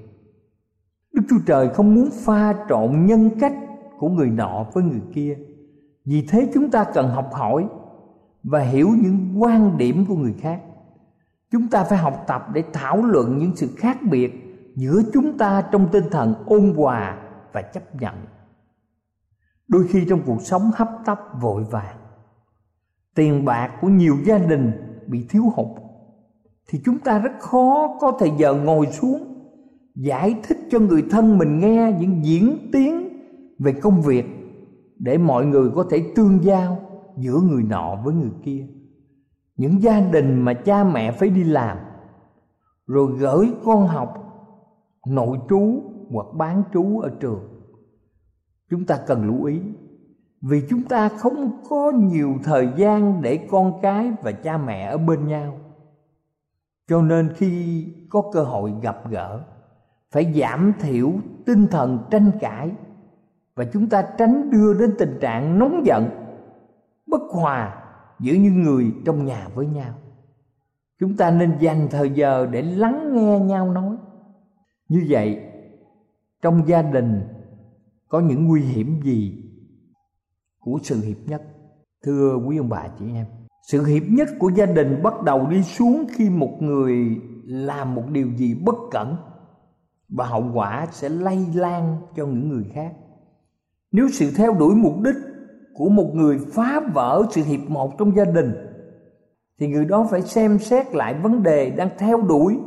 Đức 1.13 1.21
chúa 1.29 1.39
trời 1.45 1.69
không 1.69 1.95
muốn 1.95 2.09
pha 2.11 2.53
trộn 2.69 3.05
nhân 3.05 3.29
cách 3.39 3.53
của 3.99 4.09
người 4.09 4.29
nọ 4.29 4.65
với 4.73 4.83
người 4.83 5.01
kia. 5.13 5.37
Vì 6.05 6.27
thế 6.29 6.51
chúng 6.53 6.71
ta 6.71 6.83
cần 6.93 7.09
học 7.09 7.29
hỏi 7.33 7.67
và 8.43 8.59
hiểu 8.59 8.89
những 9.01 9.41
quan 9.41 9.77
điểm 9.77 10.05
của 10.05 10.15
người 10.15 10.33
khác. 10.39 10.61
Chúng 11.51 11.67
ta 11.67 11.83
phải 11.83 11.97
học 11.97 12.23
tập 12.27 12.45
để 12.53 12.63
thảo 12.73 13.03
luận 13.03 13.37
những 13.37 13.55
sự 13.55 13.67
khác 13.77 13.97
biệt 14.11 14.33
giữa 14.75 15.01
chúng 15.13 15.37
ta 15.37 15.61
trong 15.71 15.87
tinh 15.91 16.03
thần 16.11 16.33
ôn 16.45 16.73
hòa 16.75 17.17
và 17.53 17.61
chấp 17.61 17.95
nhận. 17.95 18.15
Đôi 19.67 19.87
khi 19.87 20.05
trong 20.09 20.21
cuộc 20.25 20.41
sống 20.41 20.71
hấp 20.75 20.89
tấp 21.05 21.19
vội 21.41 21.63
vàng, 21.63 21.97
tiền 23.15 23.45
bạc 23.45 23.71
của 23.81 23.87
nhiều 23.87 24.17
gia 24.25 24.37
đình 24.37 24.84
bị 25.07 25.25
thiếu 25.29 25.43
hụt, 25.55 25.67
thì 26.67 26.81
chúng 26.85 26.99
ta 26.99 27.19
rất 27.19 27.39
khó 27.39 27.97
có 27.99 28.17
thời 28.19 28.31
giờ 28.37 28.53
ngồi 28.53 28.85
xuống 28.87 29.35
giải 29.95 30.35
thích 30.43 30.57
cho 30.69 30.79
người 30.79 31.03
thân 31.11 31.37
mình 31.37 31.59
nghe 31.59 31.97
những 31.99 32.25
diễn 32.25 32.69
tiến 32.73 33.09
về 33.59 33.71
công 33.71 34.01
việc 34.01 34.25
để 34.99 35.17
mọi 35.17 35.45
người 35.45 35.69
có 35.75 35.85
thể 35.89 36.11
tương 36.15 36.43
giao 36.43 36.77
giữa 37.17 37.39
người 37.49 37.63
nọ 37.63 37.95
với 38.03 38.13
người 38.13 38.31
kia. 38.43 38.67
Những 39.57 39.81
gia 39.81 39.99
đình 39.99 40.41
mà 40.41 40.53
cha 40.53 40.83
mẹ 40.83 41.11
phải 41.11 41.29
đi 41.29 41.43
làm, 41.43 41.77
rồi 42.87 43.11
gửi 43.17 43.51
con 43.63 43.87
học, 43.87 44.13
nội 45.07 45.37
trú 45.49 45.81
hoặc 46.11 46.27
bán 46.33 46.63
trú 46.73 46.99
ở 46.99 47.09
trường, 47.19 47.39
chúng 48.69 48.85
ta 48.85 48.97
cần 49.07 49.27
lưu 49.27 49.43
ý 49.43 49.61
vì 50.49 50.63
chúng 50.69 50.83
ta 50.83 51.09
không 51.09 51.63
có 51.69 51.91
nhiều 51.91 52.35
thời 52.43 52.69
gian 52.77 53.21
để 53.21 53.47
con 53.51 53.79
cái 53.81 54.11
và 54.21 54.31
cha 54.31 54.57
mẹ 54.57 54.85
ở 54.85 54.97
bên 54.97 55.27
nhau. 55.27 55.57
Cho 56.87 57.01
nên 57.01 57.33
khi 57.35 57.85
có 58.09 58.23
cơ 58.33 58.43
hội 58.43 58.73
gặp 58.81 59.09
gỡ, 59.09 59.41
phải 60.11 60.33
giảm 60.33 60.73
thiểu 60.79 61.11
tinh 61.45 61.67
thần 61.67 61.99
tranh 62.11 62.31
cãi 62.39 62.71
và 63.55 63.65
chúng 63.73 63.89
ta 63.89 64.07
tránh 64.17 64.51
đưa 64.51 64.73
đến 64.73 64.95
tình 64.99 65.17
trạng 65.21 65.59
nóng 65.59 65.85
giận, 65.85 66.09
bất 67.07 67.21
hòa 67.29 67.83
giữa 68.19 68.33
những 68.33 68.63
người 68.63 68.93
trong 69.05 69.25
nhà 69.25 69.47
với 69.55 69.67
nhau. 69.67 69.93
Chúng 70.99 71.17
ta 71.17 71.31
nên 71.31 71.57
dành 71.59 71.87
thời 71.91 72.09
giờ 72.09 72.47
để 72.51 72.61
lắng 72.61 73.13
nghe 73.13 73.39
nhau 73.39 73.71
nói. 73.71 73.95
Như 74.89 75.05
vậy, 75.09 75.43
trong 76.41 76.67
gia 76.67 76.81
đình 76.81 77.21
có 78.07 78.19
những 78.19 78.47
nguy 78.47 78.61
hiểm 78.61 79.01
gì 79.03 79.44
của 80.65 80.79
sự 80.83 81.01
hiệp 81.01 81.17
nhất. 81.25 81.41
Thưa 82.05 82.35
quý 82.47 82.57
ông 82.57 82.69
bà 82.69 82.87
chị 82.99 83.05
em, 83.13 83.25
sự 83.67 83.85
hiệp 83.85 84.03
nhất 84.09 84.27
của 84.39 84.49
gia 84.49 84.65
đình 84.65 85.03
bắt 85.03 85.13
đầu 85.23 85.47
đi 85.47 85.63
xuống 85.63 86.05
khi 86.15 86.29
một 86.29 86.57
người 86.59 87.21
làm 87.45 87.95
một 87.95 88.03
điều 88.11 88.27
gì 88.37 88.55
bất 88.65 88.75
cẩn 88.91 89.15
và 90.09 90.25
hậu 90.25 90.51
quả 90.53 90.87
sẽ 90.91 91.09
lây 91.09 91.45
lan 91.53 91.97
cho 92.15 92.25
những 92.25 92.49
người 92.49 92.65
khác. 92.73 92.93
Nếu 93.91 94.09
sự 94.09 94.31
theo 94.37 94.53
đuổi 94.53 94.75
mục 94.75 95.01
đích 95.01 95.15
của 95.73 95.89
một 95.89 96.11
người 96.13 96.39
phá 96.53 96.81
vỡ 96.93 97.23
sự 97.31 97.43
hiệp 97.43 97.69
một 97.69 97.97
trong 97.97 98.15
gia 98.15 98.25
đình, 98.25 98.53
thì 99.59 99.67
người 99.67 99.85
đó 99.85 100.07
phải 100.11 100.21
xem 100.21 100.59
xét 100.59 100.95
lại 100.95 101.13
vấn 101.13 101.43
đề 101.43 101.69
đang 101.69 101.89
theo 101.97 102.21
đuổi, 102.21 102.59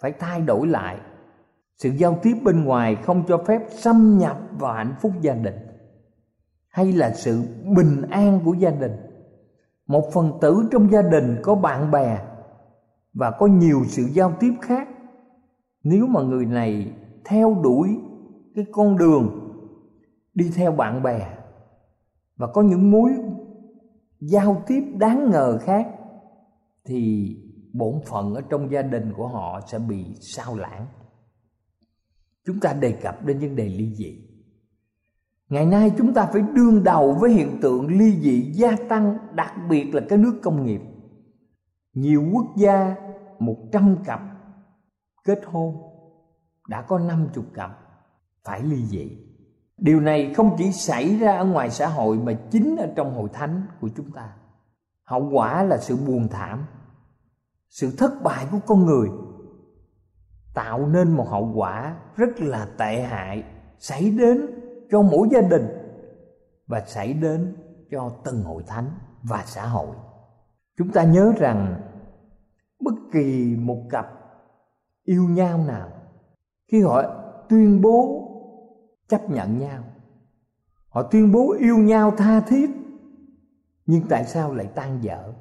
phải 0.00 0.12
thay 0.12 0.40
đổi 0.40 0.66
lại. 0.66 0.96
Sự 1.78 1.90
giao 1.96 2.18
tiếp 2.22 2.34
bên 2.44 2.64
ngoài 2.64 2.96
không 3.02 3.24
cho 3.28 3.38
phép 3.46 3.62
xâm 3.70 4.18
nhập 4.18 4.40
vào 4.58 4.74
hạnh 4.74 4.94
phúc 5.00 5.12
gia 5.20 5.34
đình 5.34 5.54
hay 6.68 6.92
là 6.92 7.14
sự 7.14 7.42
bình 7.76 8.02
an 8.10 8.40
của 8.44 8.54
gia 8.54 8.70
đình. 8.70 8.92
Một 9.86 10.10
phần 10.12 10.32
tử 10.40 10.68
trong 10.70 10.90
gia 10.92 11.02
đình 11.02 11.36
có 11.42 11.54
bạn 11.54 11.90
bè 11.90 12.18
và 13.12 13.30
có 13.30 13.46
nhiều 13.46 13.84
sự 13.86 14.02
giao 14.02 14.32
tiếp 14.40 14.52
khác. 14.62 14.88
Nếu 15.82 16.06
mà 16.06 16.22
người 16.22 16.46
này 16.46 16.92
theo 17.24 17.54
đuổi 17.62 17.88
cái 18.54 18.64
con 18.72 18.96
đường 18.96 19.54
đi 20.34 20.50
theo 20.54 20.72
bạn 20.72 21.02
bè 21.02 21.34
và 22.36 22.46
có 22.46 22.62
những 22.62 22.90
mối 22.90 23.10
giao 24.20 24.62
tiếp 24.66 24.82
đáng 24.96 25.30
ngờ 25.30 25.58
khác, 25.62 25.88
thì 26.84 27.34
bổn 27.72 27.94
phận 28.06 28.34
ở 28.34 28.40
trong 28.50 28.70
gia 28.72 28.82
đình 28.82 29.12
của 29.16 29.28
họ 29.28 29.60
sẽ 29.66 29.78
bị 29.78 30.04
sao 30.20 30.56
lãng. 30.56 30.86
Chúng 32.46 32.60
ta 32.60 32.72
đề 32.72 32.92
cập 32.92 33.24
đến 33.24 33.38
vấn 33.38 33.56
đề 33.56 33.68
ly 33.68 33.94
dị 33.94 34.27
ngày 35.48 35.66
nay 35.66 35.92
chúng 35.98 36.14
ta 36.14 36.26
phải 36.32 36.42
đương 36.42 36.84
đầu 36.84 37.14
với 37.14 37.30
hiện 37.30 37.58
tượng 37.62 37.98
ly 37.98 38.20
dị 38.20 38.52
gia 38.52 38.76
tăng, 38.88 39.18
đặc 39.34 39.52
biệt 39.68 39.94
là 39.94 40.02
các 40.08 40.18
nước 40.18 40.40
công 40.42 40.66
nghiệp. 40.66 40.80
Nhiều 41.94 42.24
quốc 42.32 42.46
gia 42.56 42.96
một 43.38 43.56
trăm 43.72 43.96
cặp 44.04 44.20
kết 45.24 45.40
hôn, 45.46 45.76
đã 46.68 46.82
có 46.82 46.98
năm 46.98 47.28
chục 47.34 47.44
cặp 47.54 47.78
phải 48.44 48.62
ly 48.62 48.86
dị. 48.86 49.10
Điều 49.78 50.00
này 50.00 50.34
không 50.34 50.54
chỉ 50.58 50.72
xảy 50.72 51.18
ra 51.18 51.36
ở 51.36 51.44
ngoài 51.44 51.70
xã 51.70 51.86
hội 51.86 52.18
mà 52.18 52.32
chính 52.50 52.76
ở 52.76 52.88
trong 52.96 53.14
hội 53.14 53.28
thánh 53.32 53.62
của 53.80 53.88
chúng 53.96 54.10
ta. 54.10 54.32
Hậu 55.04 55.30
quả 55.32 55.62
là 55.62 55.78
sự 55.78 55.96
buồn 55.96 56.28
thảm, 56.28 56.66
sự 57.68 57.90
thất 57.98 58.22
bại 58.22 58.46
của 58.50 58.58
con 58.66 58.86
người, 58.86 59.08
tạo 60.54 60.86
nên 60.86 61.10
một 61.10 61.28
hậu 61.28 61.52
quả 61.54 61.96
rất 62.16 62.40
là 62.40 62.68
tệ 62.78 63.02
hại 63.02 63.44
xảy 63.78 64.10
đến 64.10 64.46
cho 64.90 65.02
mỗi 65.02 65.28
gia 65.32 65.40
đình 65.40 65.66
và 66.66 66.82
xảy 66.86 67.12
đến 67.12 67.56
cho 67.90 68.10
từng 68.24 68.42
hội 68.42 68.62
thánh 68.66 68.90
và 69.22 69.42
xã 69.46 69.66
hội. 69.66 69.96
Chúng 70.78 70.92
ta 70.92 71.04
nhớ 71.04 71.32
rằng 71.38 71.80
bất 72.80 72.94
kỳ 73.12 73.56
một 73.58 73.82
cặp 73.90 74.06
yêu 75.04 75.28
nhau 75.28 75.58
nào, 75.66 75.88
khi 76.72 76.82
họ 76.82 77.02
tuyên 77.48 77.80
bố 77.82 78.24
chấp 79.08 79.30
nhận 79.30 79.58
nhau, 79.58 79.84
họ 80.88 81.02
tuyên 81.02 81.32
bố 81.32 81.52
yêu 81.58 81.78
nhau 81.78 82.12
tha 82.16 82.40
thiết, 82.40 82.70
nhưng 83.86 84.02
tại 84.08 84.24
sao 84.24 84.54
lại 84.54 84.66
tan 84.74 85.00
vỡ? 85.02 85.32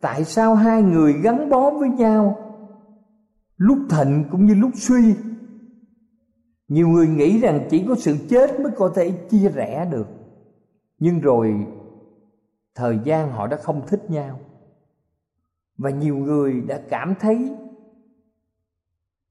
Tại 0.00 0.24
sao 0.24 0.54
hai 0.54 0.82
người 0.82 1.12
gắn 1.22 1.50
bó 1.50 1.70
với 1.70 1.88
nhau 1.88 2.36
lúc 3.56 3.78
thịnh 3.90 4.24
cũng 4.30 4.46
như 4.46 4.54
lúc 4.54 4.70
suy? 4.74 5.14
Nhiều 6.70 6.88
người 6.88 7.08
nghĩ 7.08 7.40
rằng 7.40 7.66
chỉ 7.70 7.84
có 7.88 7.94
sự 7.98 8.16
chết 8.30 8.60
mới 8.60 8.72
có 8.76 8.92
thể 8.94 9.10
chia 9.30 9.48
rẽ 9.48 9.88
được. 9.90 10.06
Nhưng 10.98 11.20
rồi, 11.20 11.66
thời 12.74 12.98
gian 13.04 13.32
họ 13.32 13.46
đã 13.46 13.56
không 13.56 13.86
thích 13.86 14.10
nhau. 14.10 14.40
Và 15.78 15.90
nhiều 15.90 16.16
người 16.16 16.60
đã 16.60 16.82
cảm 16.88 17.14
thấy 17.20 17.56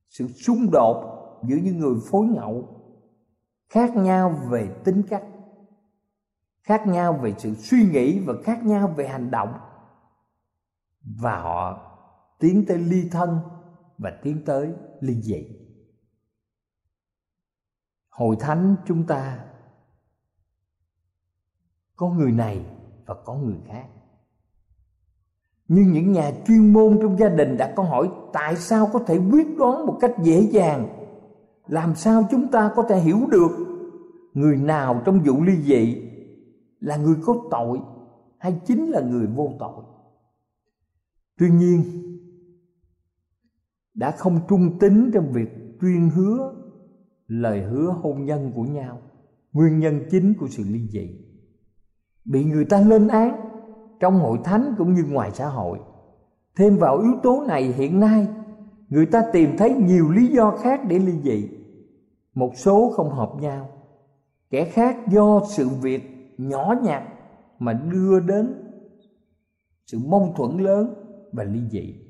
sự 0.09 0.27
xung 0.27 0.71
đột 0.71 1.19
giữa 1.47 1.55
những 1.55 1.77
người 1.77 1.95
phối 2.11 2.25
ngẫu 2.25 2.67
khác 3.69 3.95
nhau 3.95 4.41
về 4.49 4.69
tính 4.83 5.03
cách, 5.09 5.23
khác 6.63 6.87
nhau 6.87 7.19
về 7.21 7.33
sự 7.37 7.55
suy 7.55 7.83
nghĩ 7.83 8.19
và 8.19 8.33
khác 8.43 8.65
nhau 8.65 8.93
về 8.97 9.07
hành 9.07 9.31
động. 9.31 9.53
Và 11.21 11.41
họ 11.41 11.91
tiến 12.39 12.65
tới 12.67 12.77
ly 12.77 13.09
thân 13.11 13.39
và 13.97 14.19
tiến 14.23 14.41
tới 14.45 14.73
ly 15.01 15.21
dị 15.21 15.68
hội 18.19 18.35
thánh 18.39 18.75
chúng 18.85 19.03
ta. 19.03 19.39
Có 21.95 22.09
người 22.09 22.31
này 22.31 22.65
và 23.05 23.15
có 23.25 23.35
người 23.35 23.57
khác. 23.67 23.87
Nhưng 25.67 25.91
những 25.91 26.11
nhà 26.11 26.31
chuyên 26.47 26.73
môn 26.73 26.99
trong 27.01 27.19
gia 27.19 27.29
đình 27.29 27.57
đã 27.57 27.73
câu 27.75 27.85
hỏi, 27.85 28.09
tại 28.33 28.55
sao 28.55 28.89
có 28.93 28.99
thể 28.99 29.17
quyết 29.31 29.57
đoán 29.57 29.85
một 29.85 29.97
cách 30.01 30.11
dễ 30.23 30.41
dàng? 30.41 30.87
Làm 31.67 31.95
sao 31.95 32.23
chúng 32.31 32.47
ta 32.47 32.71
có 32.75 32.83
thể 32.83 32.99
hiểu 32.99 33.19
được 33.31 33.51
người 34.33 34.57
nào 34.57 35.01
trong 35.05 35.19
vụ 35.19 35.43
ly 35.43 35.61
dị 35.61 36.01
là 36.79 36.97
người 36.97 37.15
có 37.25 37.35
tội 37.51 37.79
hay 38.37 38.61
chính 38.65 38.89
là 38.89 39.01
người 39.01 39.27
vô 39.27 39.51
tội? 39.59 39.83
Tuy 41.37 41.49
nhiên, 41.49 41.83
đã 43.93 44.11
không 44.11 44.39
trung 44.49 44.79
tín 44.79 45.11
trong 45.13 45.31
việc 45.31 45.77
tuyên 45.81 46.09
hứa 46.09 46.58
lời 47.29 47.61
hứa 47.61 47.95
hôn 48.01 48.25
nhân 48.25 48.51
của 48.55 48.63
nhau. 48.63 49.01
Nguyên 49.53 49.79
nhân 49.79 50.01
chính 50.11 50.33
của 50.39 50.47
sự 50.47 50.63
ly 50.67 50.87
dị. 50.89 51.09
Bị 52.25 52.43
người 52.43 52.65
ta 52.65 52.81
lên 52.81 53.07
án 53.07 53.39
trong 53.99 54.19
hội 54.19 54.37
thánh 54.43 54.75
cũng 54.77 54.93
như 54.93 55.03
ngoài 55.09 55.31
xã 55.33 55.47
hội. 55.47 55.79
Thêm 56.55 56.77
vào 56.77 56.97
yếu 56.97 57.13
tố 57.23 57.43
này, 57.47 57.63
hiện 57.63 57.99
nay, 57.99 58.27
người 58.89 59.05
ta 59.05 59.23
tìm 59.33 59.49
thấy 59.57 59.73
nhiều 59.73 60.09
lý 60.09 60.27
do 60.27 60.51
khác 60.51 60.81
để 60.87 60.99
ly 60.99 61.13
dị. 61.23 61.49
Một 62.33 62.51
số 62.55 62.93
không 62.95 63.09
hợp 63.09 63.31
nhau. 63.39 63.69
Kẻ 64.49 64.65
khác 64.65 64.97
do 65.11 65.41
sự 65.49 65.69
việc 65.69 66.35
nhỏ 66.37 66.73
nhặt 66.83 67.03
mà 67.59 67.73
đưa 67.73 68.19
đến 68.19 68.53
sự 69.85 69.99
mâu 69.99 70.33
thuẫn 70.37 70.57
lớn 70.57 70.93
và 71.31 71.43
ly 71.43 71.61
dị 71.71 72.08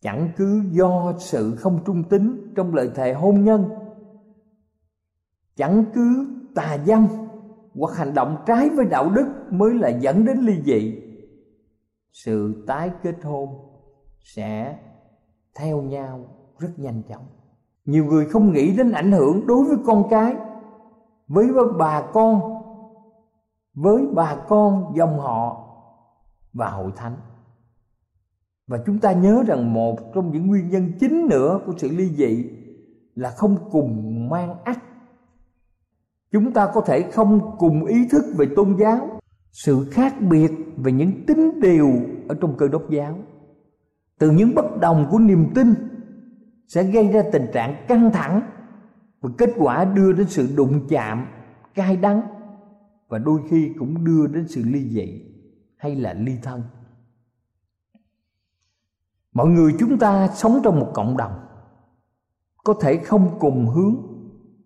chẳng 0.00 0.28
cứ 0.36 0.62
do 0.70 1.12
sự 1.18 1.56
không 1.56 1.78
trung 1.84 2.04
tín 2.04 2.52
trong 2.56 2.74
lời 2.74 2.90
thề 2.94 3.12
hôn 3.12 3.44
nhân. 3.44 3.64
Chẳng 5.56 5.84
cứ 5.94 6.26
tà 6.54 6.78
dâm 6.86 7.06
hoặc 7.74 7.96
hành 7.96 8.14
động 8.14 8.36
trái 8.46 8.70
với 8.70 8.84
đạo 8.84 9.10
đức 9.10 9.26
mới 9.50 9.74
là 9.74 9.88
dẫn 9.88 10.24
đến 10.24 10.38
ly 10.38 10.62
dị. 10.62 11.02
Sự 12.12 12.64
tái 12.66 12.90
kết 13.02 13.14
hôn 13.22 13.48
sẽ 14.20 14.78
theo 15.54 15.82
nhau 15.82 16.24
rất 16.58 16.70
nhanh 16.76 17.02
chóng. 17.08 17.26
Nhiều 17.84 18.04
người 18.04 18.26
không 18.26 18.52
nghĩ 18.52 18.76
đến 18.76 18.92
ảnh 18.92 19.12
hưởng 19.12 19.46
đối 19.46 19.64
với 19.64 19.76
con 19.86 20.08
cái, 20.10 20.36
với 21.28 21.46
bà 21.78 22.02
con, 22.12 22.40
với 23.74 24.06
bà 24.14 24.36
con 24.48 24.92
dòng 24.96 25.18
họ 25.18 25.62
và 26.52 26.70
hội 26.70 26.92
thánh 26.96 27.16
và 28.66 28.78
chúng 28.86 28.98
ta 28.98 29.12
nhớ 29.12 29.44
rằng 29.46 29.74
một 29.74 30.14
trong 30.14 30.32
những 30.32 30.46
nguyên 30.46 30.70
nhân 30.70 30.92
chính 31.00 31.26
nữa 31.26 31.60
của 31.66 31.72
sự 31.76 31.88
ly 31.88 32.08
dị 32.08 32.50
là 33.14 33.30
không 33.30 33.56
cùng 33.70 34.28
mang 34.28 34.64
ách 34.64 34.82
chúng 36.36 36.52
ta 36.52 36.70
có 36.74 36.80
thể 36.80 37.10
không 37.10 37.56
cùng 37.58 37.84
ý 37.84 38.08
thức 38.08 38.24
về 38.36 38.46
tôn 38.56 38.76
giáo, 38.78 39.18
sự 39.52 39.86
khác 39.90 40.14
biệt 40.20 40.50
về 40.76 40.92
những 40.92 41.26
tính 41.26 41.60
điều 41.60 41.92
ở 42.28 42.36
trong 42.40 42.56
cơ 42.56 42.68
đốc 42.68 42.90
giáo. 42.90 43.18
Từ 44.18 44.30
những 44.30 44.54
bất 44.54 44.80
đồng 44.80 45.08
của 45.10 45.18
niềm 45.18 45.46
tin 45.54 45.74
sẽ 46.68 46.82
gây 46.82 47.08
ra 47.08 47.22
tình 47.32 47.46
trạng 47.52 47.84
căng 47.88 48.10
thẳng 48.12 48.40
và 49.20 49.30
kết 49.38 49.50
quả 49.56 49.84
đưa 49.84 50.12
đến 50.12 50.26
sự 50.28 50.48
đụng 50.56 50.86
chạm, 50.88 51.26
cay 51.74 51.96
đắng 51.96 52.22
và 53.08 53.18
đôi 53.18 53.40
khi 53.50 53.72
cũng 53.78 54.04
đưa 54.04 54.26
đến 54.26 54.48
sự 54.48 54.62
ly 54.64 54.88
dị 54.90 55.22
hay 55.76 55.96
là 55.96 56.14
ly 56.14 56.32
thân 56.42 56.62
mọi 59.36 59.48
người 59.48 59.74
chúng 59.78 59.98
ta 59.98 60.28
sống 60.34 60.60
trong 60.64 60.80
một 60.80 60.90
cộng 60.94 61.16
đồng. 61.16 61.32
Có 62.64 62.74
thể 62.80 62.96
không 62.96 63.38
cùng 63.38 63.66
hướng, 63.66 63.96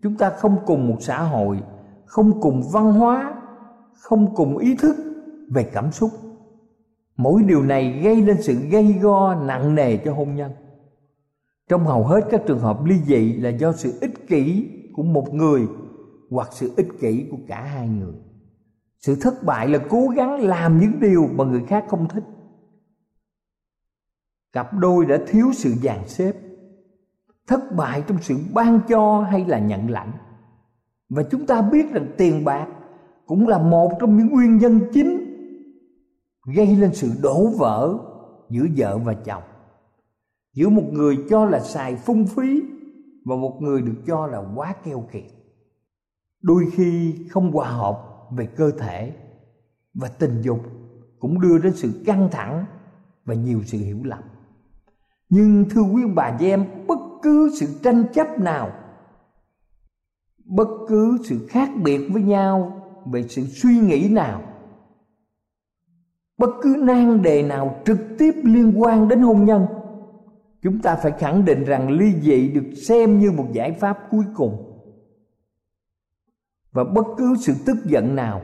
chúng 0.02 0.16
ta 0.16 0.30
không 0.30 0.56
cùng 0.66 0.88
một 0.88 0.96
xã 1.00 1.22
hội, 1.22 1.60
không 2.06 2.40
cùng 2.40 2.62
văn 2.72 2.92
hóa, 2.92 3.34
không 4.00 4.34
cùng 4.34 4.56
ý 4.56 4.76
thức 4.76 4.96
về 5.48 5.64
cảm 5.64 5.92
xúc. 5.92 6.10
Mỗi 7.16 7.42
điều 7.42 7.62
này 7.62 8.00
gây 8.04 8.22
lên 8.22 8.42
sự 8.42 8.54
gây 8.54 8.92
go 8.92 9.34
nặng 9.34 9.74
nề 9.74 9.96
cho 9.96 10.14
hôn 10.14 10.34
nhân. 10.34 10.52
Trong 11.68 11.86
hầu 11.86 12.06
hết 12.06 12.20
các 12.30 12.42
trường 12.46 12.60
hợp 12.60 12.84
ly 12.84 12.96
dị 13.06 13.32
là 13.32 13.48
do 13.48 13.72
sự 13.72 13.98
ích 14.00 14.28
kỷ 14.28 14.70
của 14.96 15.02
một 15.02 15.34
người 15.34 15.66
hoặc 16.30 16.48
sự 16.52 16.72
ích 16.76 16.88
kỷ 17.00 17.26
của 17.30 17.38
cả 17.48 17.62
hai 17.62 17.88
người. 17.88 18.14
Sự 18.98 19.16
thất 19.20 19.44
bại 19.44 19.68
là 19.68 19.78
cố 19.90 20.08
gắng 20.16 20.40
làm 20.40 20.80
những 20.80 21.00
điều 21.00 21.28
mà 21.34 21.44
người 21.44 21.62
khác 21.68 21.84
không 21.88 22.08
thích 22.08 22.24
cặp 24.52 24.74
đôi 24.74 25.06
đã 25.06 25.18
thiếu 25.26 25.46
sự 25.54 25.74
dàn 25.82 26.08
xếp, 26.08 26.32
thất 27.46 27.76
bại 27.76 28.04
trong 28.06 28.18
sự 28.22 28.38
ban 28.54 28.80
cho 28.88 29.22
hay 29.22 29.44
là 29.44 29.58
nhận 29.58 29.90
lãnh. 29.90 30.12
Và 31.08 31.22
chúng 31.30 31.46
ta 31.46 31.62
biết 31.62 31.92
rằng 31.92 32.06
tiền 32.16 32.44
bạc 32.44 32.66
cũng 33.26 33.48
là 33.48 33.58
một 33.58 33.92
trong 34.00 34.16
những 34.16 34.28
nguyên 34.28 34.58
nhân 34.58 34.80
chính 34.92 35.30
gây 36.54 36.76
lên 36.76 36.94
sự 36.94 37.10
đổ 37.22 37.46
vỡ 37.58 37.98
giữa 38.50 38.66
vợ 38.76 38.98
và 38.98 39.14
chồng. 39.14 39.42
Giữa 40.54 40.68
một 40.68 40.84
người 40.92 41.18
cho 41.30 41.44
là 41.44 41.60
xài 41.60 41.96
phung 41.96 42.26
phí 42.26 42.62
và 43.24 43.36
một 43.36 43.58
người 43.60 43.82
được 43.82 43.96
cho 44.06 44.26
là 44.26 44.42
quá 44.54 44.74
keo 44.84 45.08
kiệt. 45.12 45.32
Đôi 46.42 46.64
khi 46.72 47.14
không 47.30 47.52
hòa 47.52 47.68
hợp 47.68 48.02
về 48.30 48.46
cơ 48.46 48.70
thể 48.70 49.12
và 49.94 50.08
tình 50.08 50.42
dục 50.42 50.60
cũng 51.18 51.40
đưa 51.40 51.58
đến 51.58 51.72
sự 51.76 52.02
căng 52.06 52.28
thẳng 52.32 52.64
và 53.24 53.34
nhiều 53.34 53.62
sự 53.64 53.78
hiểu 53.78 53.98
lầm 54.04 54.22
nhưng 55.30 55.64
thưa 55.70 55.82
quý 55.82 56.02
bà 56.14 56.36
chị 56.38 56.48
em, 56.48 56.64
bất 56.86 56.98
cứ 57.22 57.50
sự 57.60 57.66
tranh 57.82 58.04
chấp 58.12 58.40
nào, 58.40 58.72
bất 60.44 60.68
cứ 60.88 61.18
sự 61.24 61.46
khác 61.48 61.70
biệt 61.82 62.08
với 62.12 62.22
nhau 62.22 62.82
về 63.06 63.28
sự 63.28 63.46
suy 63.46 63.78
nghĩ 63.78 64.08
nào, 64.08 64.42
bất 66.38 66.50
cứ 66.62 66.76
nan 66.78 67.22
đề 67.22 67.42
nào 67.42 67.80
trực 67.84 67.98
tiếp 68.18 68.34
liên 68.44 68.82
quan 68.82 69.08
đến 69.08 69.20
hôn 69.20 69.44
nhân, 69.44 69.66
chúng 70.62 70.78
ta 70.78 70.96
phải 70.96 71.12
khẳng 71.12 71.44
định 71.44 71.64
rằng 71.64 71.90
ly 71.90 72.20
dị 72.20 72.48
được 72.48 72.72
xem 72.86 73.18
như 73.18 73.32
một 73.32 73.46
giải 73.52 73.72
pháp 73.72 73.98
cuối 74.10 74.24
cùng. 74.34 74.66
Và 76.72 76.84
bất 76.84 77.06
cứ 77.18 77.34
sự 77.40 77.54
tức 77.66 77.76
giận 77.84 78.16
nào, 78.16 78.42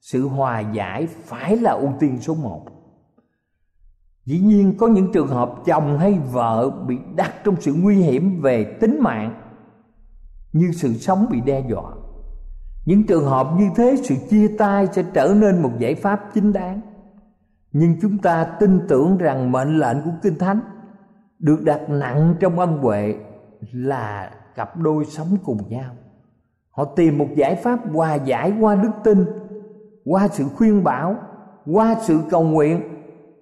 sự 0.00 0.28
hòa 0.28 0.60
giải 0.60 1.06
phải 1.06 1.56
là 1.56 1.70
ưu 1.70 1.92
tiên 2.00 2.18
số 2.20 2.34
một 2.34 2.81
dĩ 4.26 4.40
nhiên 4.40 4.76
có 4.78 4.86
những 4.86 5.12
trường 5.12 5.26
hợp 5.26 5.54
chồng 5.64 5.98
hay 5.98 6.18
vợ 6.32 6.70
bị 6.86 6.98
đặt 7.16 7.32
trong 7.44 7.56
sự 7.60 7.74
nguy 7.74 7.96
hiểm 7.96 8.42
về 8.42 8.64
tính 8.64 8.98
mạng, 9.00 9.34
như 10.52 10.70
sự 10.72 10.92
sống 10.92 11.26
bị 11.30 11.40
đe 11.40 11.64
dọa. 11.70 11.92
Những 12.84 13.06
trường 13.06 13.24
hợp 13.24 13.46
như 13.58 13.68
thế, 13.76 13.96
sự 14.02 14.14
chia 14.30 14.48
tay 14.58 14.86
sẽ 14.92 15.04
trở 15.14 15.34
nên 15.40 15.62
một 15.62 15.70
giải 15.78 15.94
pháp 15.94 16.20
chính 16.34 16.52
đáng. 16.52 16.80
Nhưng 17.72 17.96
chúng 18.02 18.18
ta 18.18 18.44
tin 18.44 18.80
tưởng 18.88 19.18
rằng 19.18 19.52
mệnh 19.52 19.78
lệnh 19.78 20.02
của 20.04 20.10
kinh 20.22 20.38
thánh 20.38 20.60
được 21.38 21.62
đặt 21.64 21.80
nặng 21.88 22.34
trong 22.40 22.58
ân 22.58 22.78
huệ 22.78 23.14
là 23.72 24.30
cặp 24.54 24.76
đôi 24.76 25.04
sống 25.04 25.36
cùng 25.44 25.68
nhau. 25.68 25.90
Họ 26.70 26.84
tìm 26.84 27.18
một 27.18 27.28
giải 27.36 27.54
pháp 27.54 27.78
hòa 27.92 28.14
giải 28.14 28.52
qua 28.60 28.74
đức 28.74 28.90
tin, 29.04 29.24
qua 30.04 30.28
sự 30.28 30.44
khuyên 30.56 30.84
bảo, 30.84 31.16
qua 31.66 31.96
sự 32.00 32.20
cầu 32.30 32.42
nguyện 32.42 32.80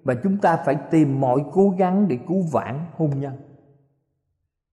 và 0.03 0.15
chúng 0.23 0.39
ta 0.39 0.57
phải 0.67 0.77
tìm 0.91 1.21
mọi 1.21 1.45
cố 1.53 1.75
gắng 1.79 2.09
để 2.09 2.19
cứu 2.29 2.43
vãn 2.53 2.81
hôn 2.97 3.11
nhân. 3.21 3.35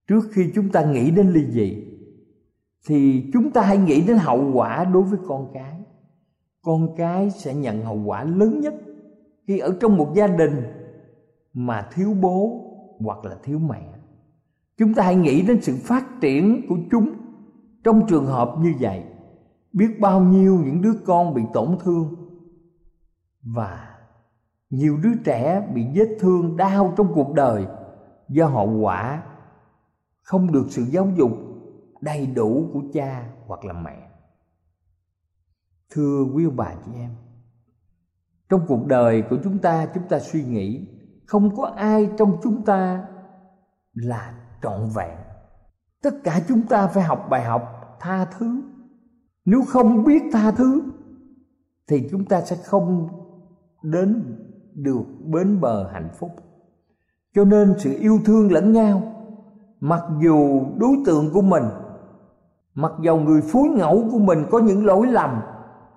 Trước 0.08 0.20
khi 0.32 0.52
chúng 0.54 0.68
ta 0.68 0.84
nghĩ 0.84 1.10
đến 1.10 1.30
ly 1.30 1.50
dị, 1.50 1.84
thì 2.86 3.30
chúng 3.32 3.50
ta 3.50 3.62
hãy 3.62 3.78
nghĩ 3.78 4.00
đến 4.06 4.16
hậu 4.16 4.52
quả 4.54 4.84
đối 4.84 5.02
với 5.02 5.18
con 5.26 5.50
cái. 5.54 5.80
Con 6.62 6.96
cái 6.96 7.30
sẽ 7.30 7.54
nhận 7.54 7.82
hậu 7.82 8.02
quả 8.04 8.24
lớn 8.24 8.60
nhất 8.60 8.74
khi 9.46 9.58
ở 9.58 9.76
trong 9.80 9.96
một 9.96 10.12
gia 10.14 10.26
đình 10.26 10.62
mà 11.52 11.88
thiếu 11.92 12.14
bố 12.20 12.64
hoặc 13.00 13.24
là 13.24 13.36
thiếu 13.42 13.58
mẹ. 13.58 13.82
Chúng 14.76 14.94
ta 14.94 15.02
hãy 15.02 15.16
nghĩ 15.16 15.42
đến 15.42 15.62
sự 15.62 15.76
phát 15.84 16.04
triển 16.20 16.66
của 16.68 16.76
chúng 16.90 17.10
trong 17.84 18.06
trường 18.08 18.26
hợp 18.26 18.54
như 18.60 18.74
vậy. 18.80 19.02
Biết 19.72 20.00
bao 20.00 20.20
nhiêu 20.20 20.58
những 20.64 20.82
đứa 20.82 20.94
con 21.06 21.34
bị 21.34 21.42
tổn 21.52 21.76
thương 21.84 22.14
và 23.42 23.97
nhiều 24.70 24.96
đứa 24.96 25.14
trẻ 25.24 25.68
bị 25.74 25.86
vết 25.94 26.16
thương, 26.20 26.56
đau 26.56 26.94
trong 26.96 27.14
cuộc 27.14 27.32
đời 27.32 27.66
do 28.28 28.46
hậu 28.46 28.70
quả 28.80 29.22
không 30.22 30.52
được 30.52 30.66
sự 30.68 30.82
giáo 30.82 31.08
dục 31.16 31.30
đầy 32.00 32.26
đủ 32.26 32.70
của 32.72 32.82
cha 32.92 33.30
hoặc 33.46 33.64
là 33.64 33.72
mẹ. 33.72 34.10
Thưa 35.90 36.24
quý 36.34 36.44
ông 36.44 36.56
bà 36.56 36.74
chị 36.86 36.92
em, 36.94 37.10
trong 38.48 38.60
cuộc 38.68 38.86
đời 38.86 39.22
của 39.30 39.36
chúng 39.44 39.58
ta 39.58 39.86
chúng 39.94 40.08
ta 40.08 40.18
suy 40.18 40.44
nghĩ 40.44 40.88
không 41.26 41.56
có 41.56 41.64
ai 41.76 42.10
trong 42.18 42.38
chúng 42.42 42.64
ta 42.64 43.04
là 43.92 44.34
trọn 44.62 44.88
vẹn. 44.94 45.18
Tất 46.02 46.14
cả 46.24 46.40
chúng 46.48 46.62
ta 46.62 46.86
phải 46.86 47.02
học 47.02 47.26
bài 47.30 47.44
học 47.44 47.96
tha 48.00 48.24
thứ. 48.24 48.62
Nếu 49.44 49.62
không 49.68 50.04
biết 50.04 50.22
tha 50.32 50.50
thứ, 50.50 50.82
thì 51.88 52.08
chúng 52.10 52.24
ta 52.24 52.40
sẽ 52.40 52.56
không 52.56 53.08
đến 53.82 54.37
được 54.78 55.04
bến 55.24 55.60
bờ 55.60 55.90
hạnh 55.92 56.08
phúc. 56.18 56.30
Cho 57.34 57.44
nên 57.44 57.74
sự 57.78 57.98
yêu 58.00 58.18
thương 58.24 58.52
lẫn 58.52 58.72
nhau, 58.72 59.02
mặc 59.80 60.02
dù 60.22 60.66
đối 60.76 60.96
tượng 61.06 61.30
của 61.32 61.42
mình, 61.42 61.64
mặc 62.74 62.92
dầu 63.02 63.20
người 63.20 63.40
phối 63.40 63.68
ngẫu 63.68 64.08
của 64.12 64.18
mình 64.18 64.44
có 64.50 64.58
những 64.58 64.86
lỗi 64.86 65.06
lầm, 65.06 65.40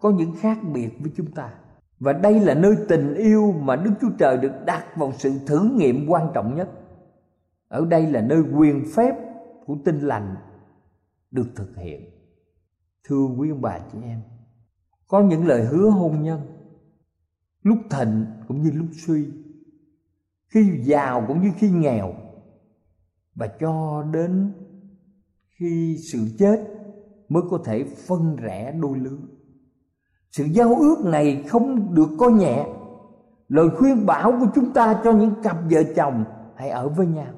có 0.02 0.10
những 0.10 0.36
khác 0.40 0.58
biệt 0.74 0.90
với 1.00 1.12
chúng 1.16 1.32
ta. 1.32 1.54
Và 2.00 2.14
đây 2.14 2.40
là 2.40 2.54
nơi 2.54 2.76
tình 2.90 3.16
yêu 3.16 3.54
mà 3.62 3.76
đức 3.76 3.92
chúa 4.02 4.10
trời 4.20 4.38
được 4.38 4.66
đặt 4.66 4.84
vào 4.96 5.12
sự 5.12 5.32
thử 5.48 5.70
nghiệm 5.76 6.06
quan 6.08 6.32
trọng 6.34 6.56
nhất. 6.56 6.70
Ở 7.68 7.86
đây 7.86 8.08
là 8.08 8.22
nơi 8.22 8.44
quyền 8.58 8.84
phép 8.96 9.16
của 9.66 9.78
tinh 9.86 10.00
lành 10.00 10.36
được 11.32 11.48
thực 11.56 11.78
hiện. 11.78 12.02
Thưa 13.04 13.26
quý 13.38 13.50
ông 13.50 13.62
bà 13.62 13.80
chị 13.92 13.98
em, 14.04 14.22
có 15.08 15.20
những 15.22 15.48
lời 15.48 15.66
hứa 15.66 15.90
hôn 15.90 16.24
nhân 16.24 16.40
lúc 17.64 17.78
thịnh 17.90 18.26
cũng 18.48 18.62
như 18.62 18.72
lúc 18.72 18.88
suy, 19.08 19.26
khi 20.48 20.80
giàu 20.84 21.26
cũng 21.28 21.42
như 21.42 21.52
khi 21.58 21.70
nghèo, 21.70 22.14
và 23.36 23.48
cho 23.48 24.04
đến 24.14 24.54
khi 25.60 25.98
sự 26.12 26.20
chết 26.40 26.68
mới 27.30 27.44
có 27.50 27.60
thể 27.66 27.84
phân 28.08 28.36
rẽ 28.36 28.72
đôi 28.82 28.98
lứa. 28.98 29.18
Sự 30.32 30.44
giao 30.44 30.76
ước 30.76 31.06
này 31.06 31.44
không 31.48 31.96
được 31.96 32.10
coi 32.20 32.32
nhẹ. 32.32 32.66
Lời 33.48 33.70
khuyên 33.78 34.06
bảo 34.06 34.32
của 34.32 34.48
chúng 34.56 34.74
ta 34.74 35.02
cho 35.04 35.12
những 35.12 35.34
cặp 35.44 35.58
vợ 35.72 35.84
chồng 35.96 36.26
hãy 36.56 36.70
ở 36.70 36.90
với 36.90 37.08
nhau. 37.08 37.34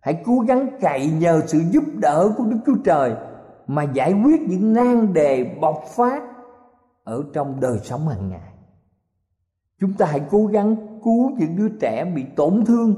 Hãy 0.00 0.22
cố 0.26 0.38
gắng 0.38 0.68
cậy 0.80 1.10
nhờ 1.10 1.42
sự 1.46 1.60
giúp 1.70 1.84
đỡ 1.96 2.34
của 2.38 2.44
đức 2.44 2.58
chúa 2.66 2.76
trời 2.84 3.14
mà 3.66 3.82
giải 3.82 4.22
quyết 4.24 4.40
những 4.40 4.72
nan 4.72 5.12
đề 5.12 5.58
bộc 5.60 5.84
phát 5.96 6.22
ở 7.04 7.24
trong 7.32 7.60
đời 7.60 7.78
sống 7.82 8.08
hàng 8.08 8.28
ngày 8.28 8.49
chúng 9.80 9.92
ta 9.92 10.06
hãy 10.06 10.22
cố 10.30 10.46
gắng 10.46 10.76
cứu 11.04 11.30
những 11.38 11.56
đứa 11.56 11.68
trẻ 11.80 12.12
bị 12.14 12.24
tổn 12.36 12.64
thương. 12.66 12.94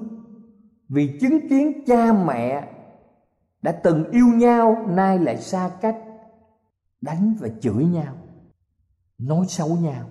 Vì 0.88 1.18
chứng 1.20 1.48
kiến 1.48 1.84
cha 1.86 2.12
mẹ 2.12 2.68
đã 3.62 3.72
từng 3.72 4.10
yêu 4.10 4.26
nhau, 4.26 4.86
nay 4.88 5.18
lại 5.18 5.36
xa 5.36 5.70
cách, 5.80 5.96
đánh 7.00 7.34
và 7.40 7.48
chửi 7.60 7.84
nhau, 7.84 8.14
nói 9.18 9.46
xấu 9.48 9.76
nhau. 9.76 10.08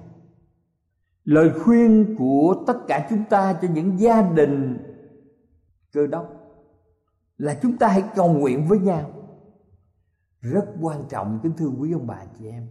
Lời 1.23 1.49
khuyên 1.59 2.15
của 2.17 2.63
tất 2.67 2.77
cả 2.87 3.07
chúng 3.09 3.23
ta 3.29 3.59
cho 3.61 3.67
những 3.73 3.99
gia 3.99 4.21
đình 4.21 4.77
cơ 5.91 6.07
đốc 6.07 6.41
là 7.37 7.59
chúng 7.61 7.77
ta 7.77 7.87
hãy 7.87 8.03
cầu 8.15 8.33
nguyện 8.33 8.67
với 8.67 8.79
nhau. 8.79 9.11
Rất 10.41 10.65
quan 10.81 11.03
trọng, 11.09 11.39
kính 11.43 11.53
thưa 11.57 11.69
quý 11.79 11.91
ông 11.91 12.07
bà, 12.07 12.25
chị 12.39 12.47
em 12.47 12.67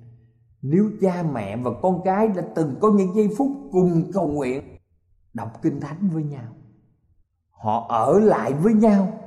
nếu 0.63 0.91
cha 1.01 1.23
mẹ 1.33 1.57
và 1.57 1.71
con 1.83 2.01
cái 2.05 2.29
đã 2.29 2.43
từng 2.55 2.75
có 2.81 2.91
những 2.91 3.15
giây 3.15 3.29
phút 3.39 3.49
cùng 3.73 4.11
cầu 4.13 4.29
nguyện, 4.29 4.79
đọc 5.35 5.63
kinh 5.63 5.81
thánh 5.81 6.09
với 6.13 6.23
nhau, 6.23 6.55
họ 7.51 7.87
ở 7.89 8.19
lại 8.19 8.53
với 8.53 8.75
nhau, 8.75 9.21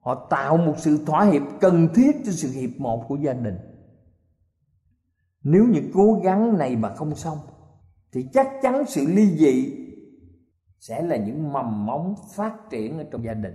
họ 0.00 0.26
tạo 0.30 0.56
một 0.56 0.74
sự 0.78 1.04
thỏa 1.06 1.24
hiệp 1.24 1.42
cần 1.60 1.88
thiết 1.94 2.16
cho 2.24 2.32
sự 2.32 2.50
hiệp 2.50 2.70
một 2.78 3.04
của 3.08 3.16
gia 3.16 3.32
đình. 3.32 3.58
Nếu 5.42 5.66
những 5.70 5.90
cố 5.94 6.20
gắng 6.24 6.58
này 6.58 6.76
mà 6.76 6.94
không 6.94 7.14
xong, 7.14 7.38
thì 8.12 8.26
chắc 8.32 8.48
chắn 8.62 8.84
sự 8.88 9.06
ly 9.06 9.36
dị 9.36 9.84
sẽ 10.80 11.02
là 11.02 11.16
những 11.16 11.52
mầm 11.52 11.86
móng 11.86 12.14
phát 12.34 12.70
triển 12.70 12.98
ở 12.98 13.04
trong 13.10 13.24
gia 13.24 13.34
đình. 13.34 13.54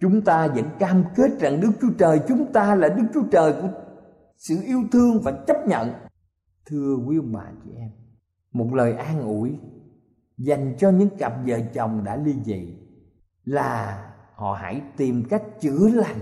Chúng 0.00 0.22
ta 0.22 0.46
vẫn 0.46 0.64
cam 0.78 1.04
kết 1.16 1.30
rằng 1.40 1.60
đức 1.60 1.72
chúa 1.80 1.90
trời, 1.98 2.20
chúng 2.28 2.52
ta 2.52 2.74
là 2.74 2.88
đức 2.88 3.04
chúa 3.14 3.22
trời 3.32 3.52
của 3.52 3.68
sự 4.36 4.54
yêu 4.66 4.82
thương 4.92 5.20
và 5.22 5.32
chấp 5.46 5.56
nhận 5.66 5.92
thưa 6.66 6.96
quý 7.06 7.16
ông 7.16 7.32
bà 7.32 7.44
chị 7.64 7.70
em, 7.76 7.90
một 8.52 8.74
lời 8.74 8.92
an 8.92 9.22
ủi 9.22 9.58
dành 10.38 10.74
cho 10.78 10.90
những 10.90 11.16
cặp 11.18 11.32
vợ 11.46 11.58
chồng 11.74 12.04
đã 12.04 12.16
ly 12.16 12.34
dị 12.44 12.76
là 13.44 14.04
họ 14.34 14.54
hãy 14.54 14.82
tìm 14.96 15.24
cách 15.30 15.42
chữa 15.60 15.88
lành 15.88 16.18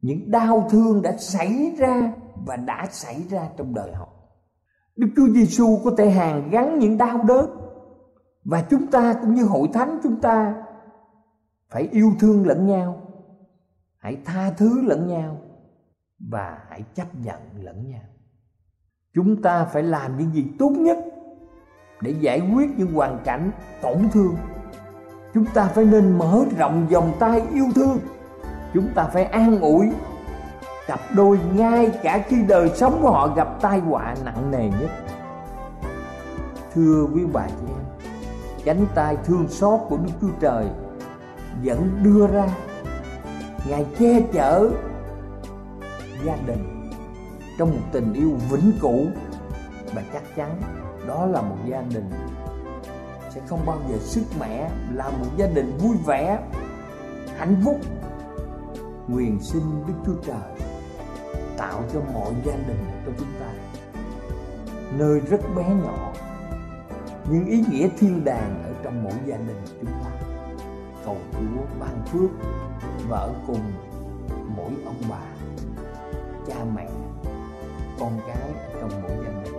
những 0.00 0.30
đau 0.30 0.68
thương 0.70 1.02
đã 1.02 1.16
xảy 1.16 1.74
ra 1.78 2.12
và 2.46 2.56
đã 2.56 2.86
xảy 2.90 3.22
ra 3.30 3.48
trong 3.56 3.74
đời 3.74 3.92
họ. 3.92 4.08
Đức 4.96 5.08
Chúa 5.16 5.28
Giêsu 5.28 5.80
có 5.84 5.90
thể 5.98 6.10
hàn 6.10 6.50
gắn 6.50 6.78
những 6.78 6.98
đau 6.98 7.22
đớn 7.22 7.50
và 8.44 8.62
chúng 8.70 8.86
ta 8.86 9.14
cũng 9.20 9.34
như 9.34 9.44
hội 9.44 9.68
thánh 9.72 9.98
chúng 10.02 10.20
ta 10.20 10.62
phải 11.70 11.88
yêu 11.92 12.12
thương 12.20 12.46
lẫn 12.46 12.66
nhau, 12.66 13.00
hãy 13.98 14.18
tha 14.24 14.50
thứ 14.50 14.82
lẫn 14.82 15.08
nhau 15.08 15.40
và 16.30 16.58
hãy 16.68 16.82
chấp 16.94 17.14
nhận 17.14 17.40
lẫn 17.54 17.88
nhau 17.88 18.04
chúng 19.16 19.42
ta 19.42 19.64
phải 19.64 19.82
làm 19.82 20.18
những 20.18 20.34
gì 20.34 20.46
tốt 20.58 20.70
nhất 20.70 20.98
để 22.00 22.14
giải 22.20 22.42
quyết 22.54 22.70
những 22.76 22.92
hoàn 22.92 23.18
cảnh 23.24 23.50
tổn 23.82 24.08
thương. 24.12 24.36
Chúng 25.34 25.44
ta 25.44 25.64
phải 25.64 25.84
nên 25.84 26.18
mở 26.18 26.44
rộng 26.58 26.86
vòng 26.90 27.12
tay 27.18 27.42
yêu 27.54 27.66
thương. 27.74 27.98
Chúng 28.74 28.88
ta 28.94 29.04
phải 29.04 29.24
an 29.24 29.60
ủi, 29.60 29.90
cặp 30.86 31.00
đôi 31.14 31.38
ngay 31.54 31.90
cả 32.02 32.24
khi 32.28 32.36
đời 32.48 32.70
sống 32.74 32.98
của 33.02 33.10
họ 33.10 33.28
gặp 33.36 33.60
tai 33.60 33.78
họa 33.78 34.14
nặng 34.24 34.50
nề 34.50 34.64
nhất. 34.80 34.90
Thưa 36.74 37.06
quý 37.14 37.22
bà 37.32 37.46
chị 37.46 37.66
em, 37.68 38.10
cánh 38.64 38.86
tay 38.94 39.16
thương 39.24 39.48
xót 39.48 39.80
của 39.88 39.96
đức 39.96 40.12
chúa 40.20 40.28
trời 40.40 40.66
vẫn 41.64 41.90
đưa 42.02 42.26
ra. 42.26 42.46
Ngài 43.68 43.86
che 43.98 44.20
chở 44.32 44.70
gia 46.24 46.36
đình 46.46 46.75
trong 47.58 47.70
một 47.70 47.82
tình 47.92 48.12
yêu 48.12 48.30
vĩnh 48.50 48.72
cửu. 48.80 49.06
Và 49.94 50.02
chắc 50.12 50.22
chắn 50.36 50.62
đó 51.06 51.26
là 51.26 51.42
một 51.42 51.56
gia 51.66 51.80
đình 51.80 52.10
sẽ 53.30 53.40
không 53.46 53.66
bao 53.66 53.78
giờ 53.90 53.96
sức 54.00 54.22
mẻ 54.40 54.70
là 54.92 55.08
một 55.08 55.26
gia 55.36 55.46
đình 55.46 55.76
vui 55.78 55.96
vẻ, 56.06 56.38
hạnh 57.36 57.56
phúc. 57.64 57.80
Nguyện 59.08 59.38
xin 59.40 59.62
đức 59.86 59.94
chúa 60.06 60.22
trời 60.26 60.68
tạo 61.56 61.82
cho 61.92 62.00
mọi 62.14 62.32
gia 62.44 62.56
đình 62.56 62.86
của 63.06 63.12
chúng 63.18 63.32
ta 63.40 63.46
nơi 64.98 65.20
rất 65.20 65.40
bé 65.56 65.68
nhỏ 65.68 66.12
nhưng 67.30 67.46
ý 67.46 67.64
nghĩa 67.70 67.88
thiên 67.98 68.24
đàng 68.24 68.62
ở 68.64 68.72
trong 68.84 69.04
mỗi 69.04 69.12
gia 69.26 69.36
đình 69.36 69.62
chúng 69.80 69.90
ta. 69.90 70.10
Cầu 71.04 71.16
chúa 71.32 71.62
ban 71.80 72.04
phước 72.06 72.30
và 73.08 73.18
ở 73.18 73.34
cùng 73.46 73.72
mỗi 74.56 74.70
ông 74.86 75.02
bà, 75.10 75.22
cha 76.46 76.64
mẹ 76.74 76.88
con 78.00 78.12
cái 78.26 78.52
trong 78.80 78.90
mỗi 79.02 79.10
gia 79.24 79.30
đình 79.30 79.52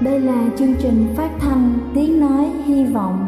Đây 0.00 0.20
là 0.20 0.48
chương 0.58 0.74
trình 0.78 1.14
phát 1.16 1.30
thanh 1.40 1.78
Tiếng 1.94 2.20
Nói 2.20 2.44
Hy 2.64 2.84
Vọng 2.84 3.26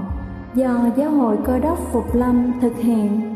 do 0.55 0.91
Giáo 0.97 1.11
hội 1.11 1.37
Cơ 1.45 1.59
đốc 1.59 1.79
Phục 1.93 2.15
Lâm 2.15 2.53
thực 2.61 2.77
hiện. 2.77 3.36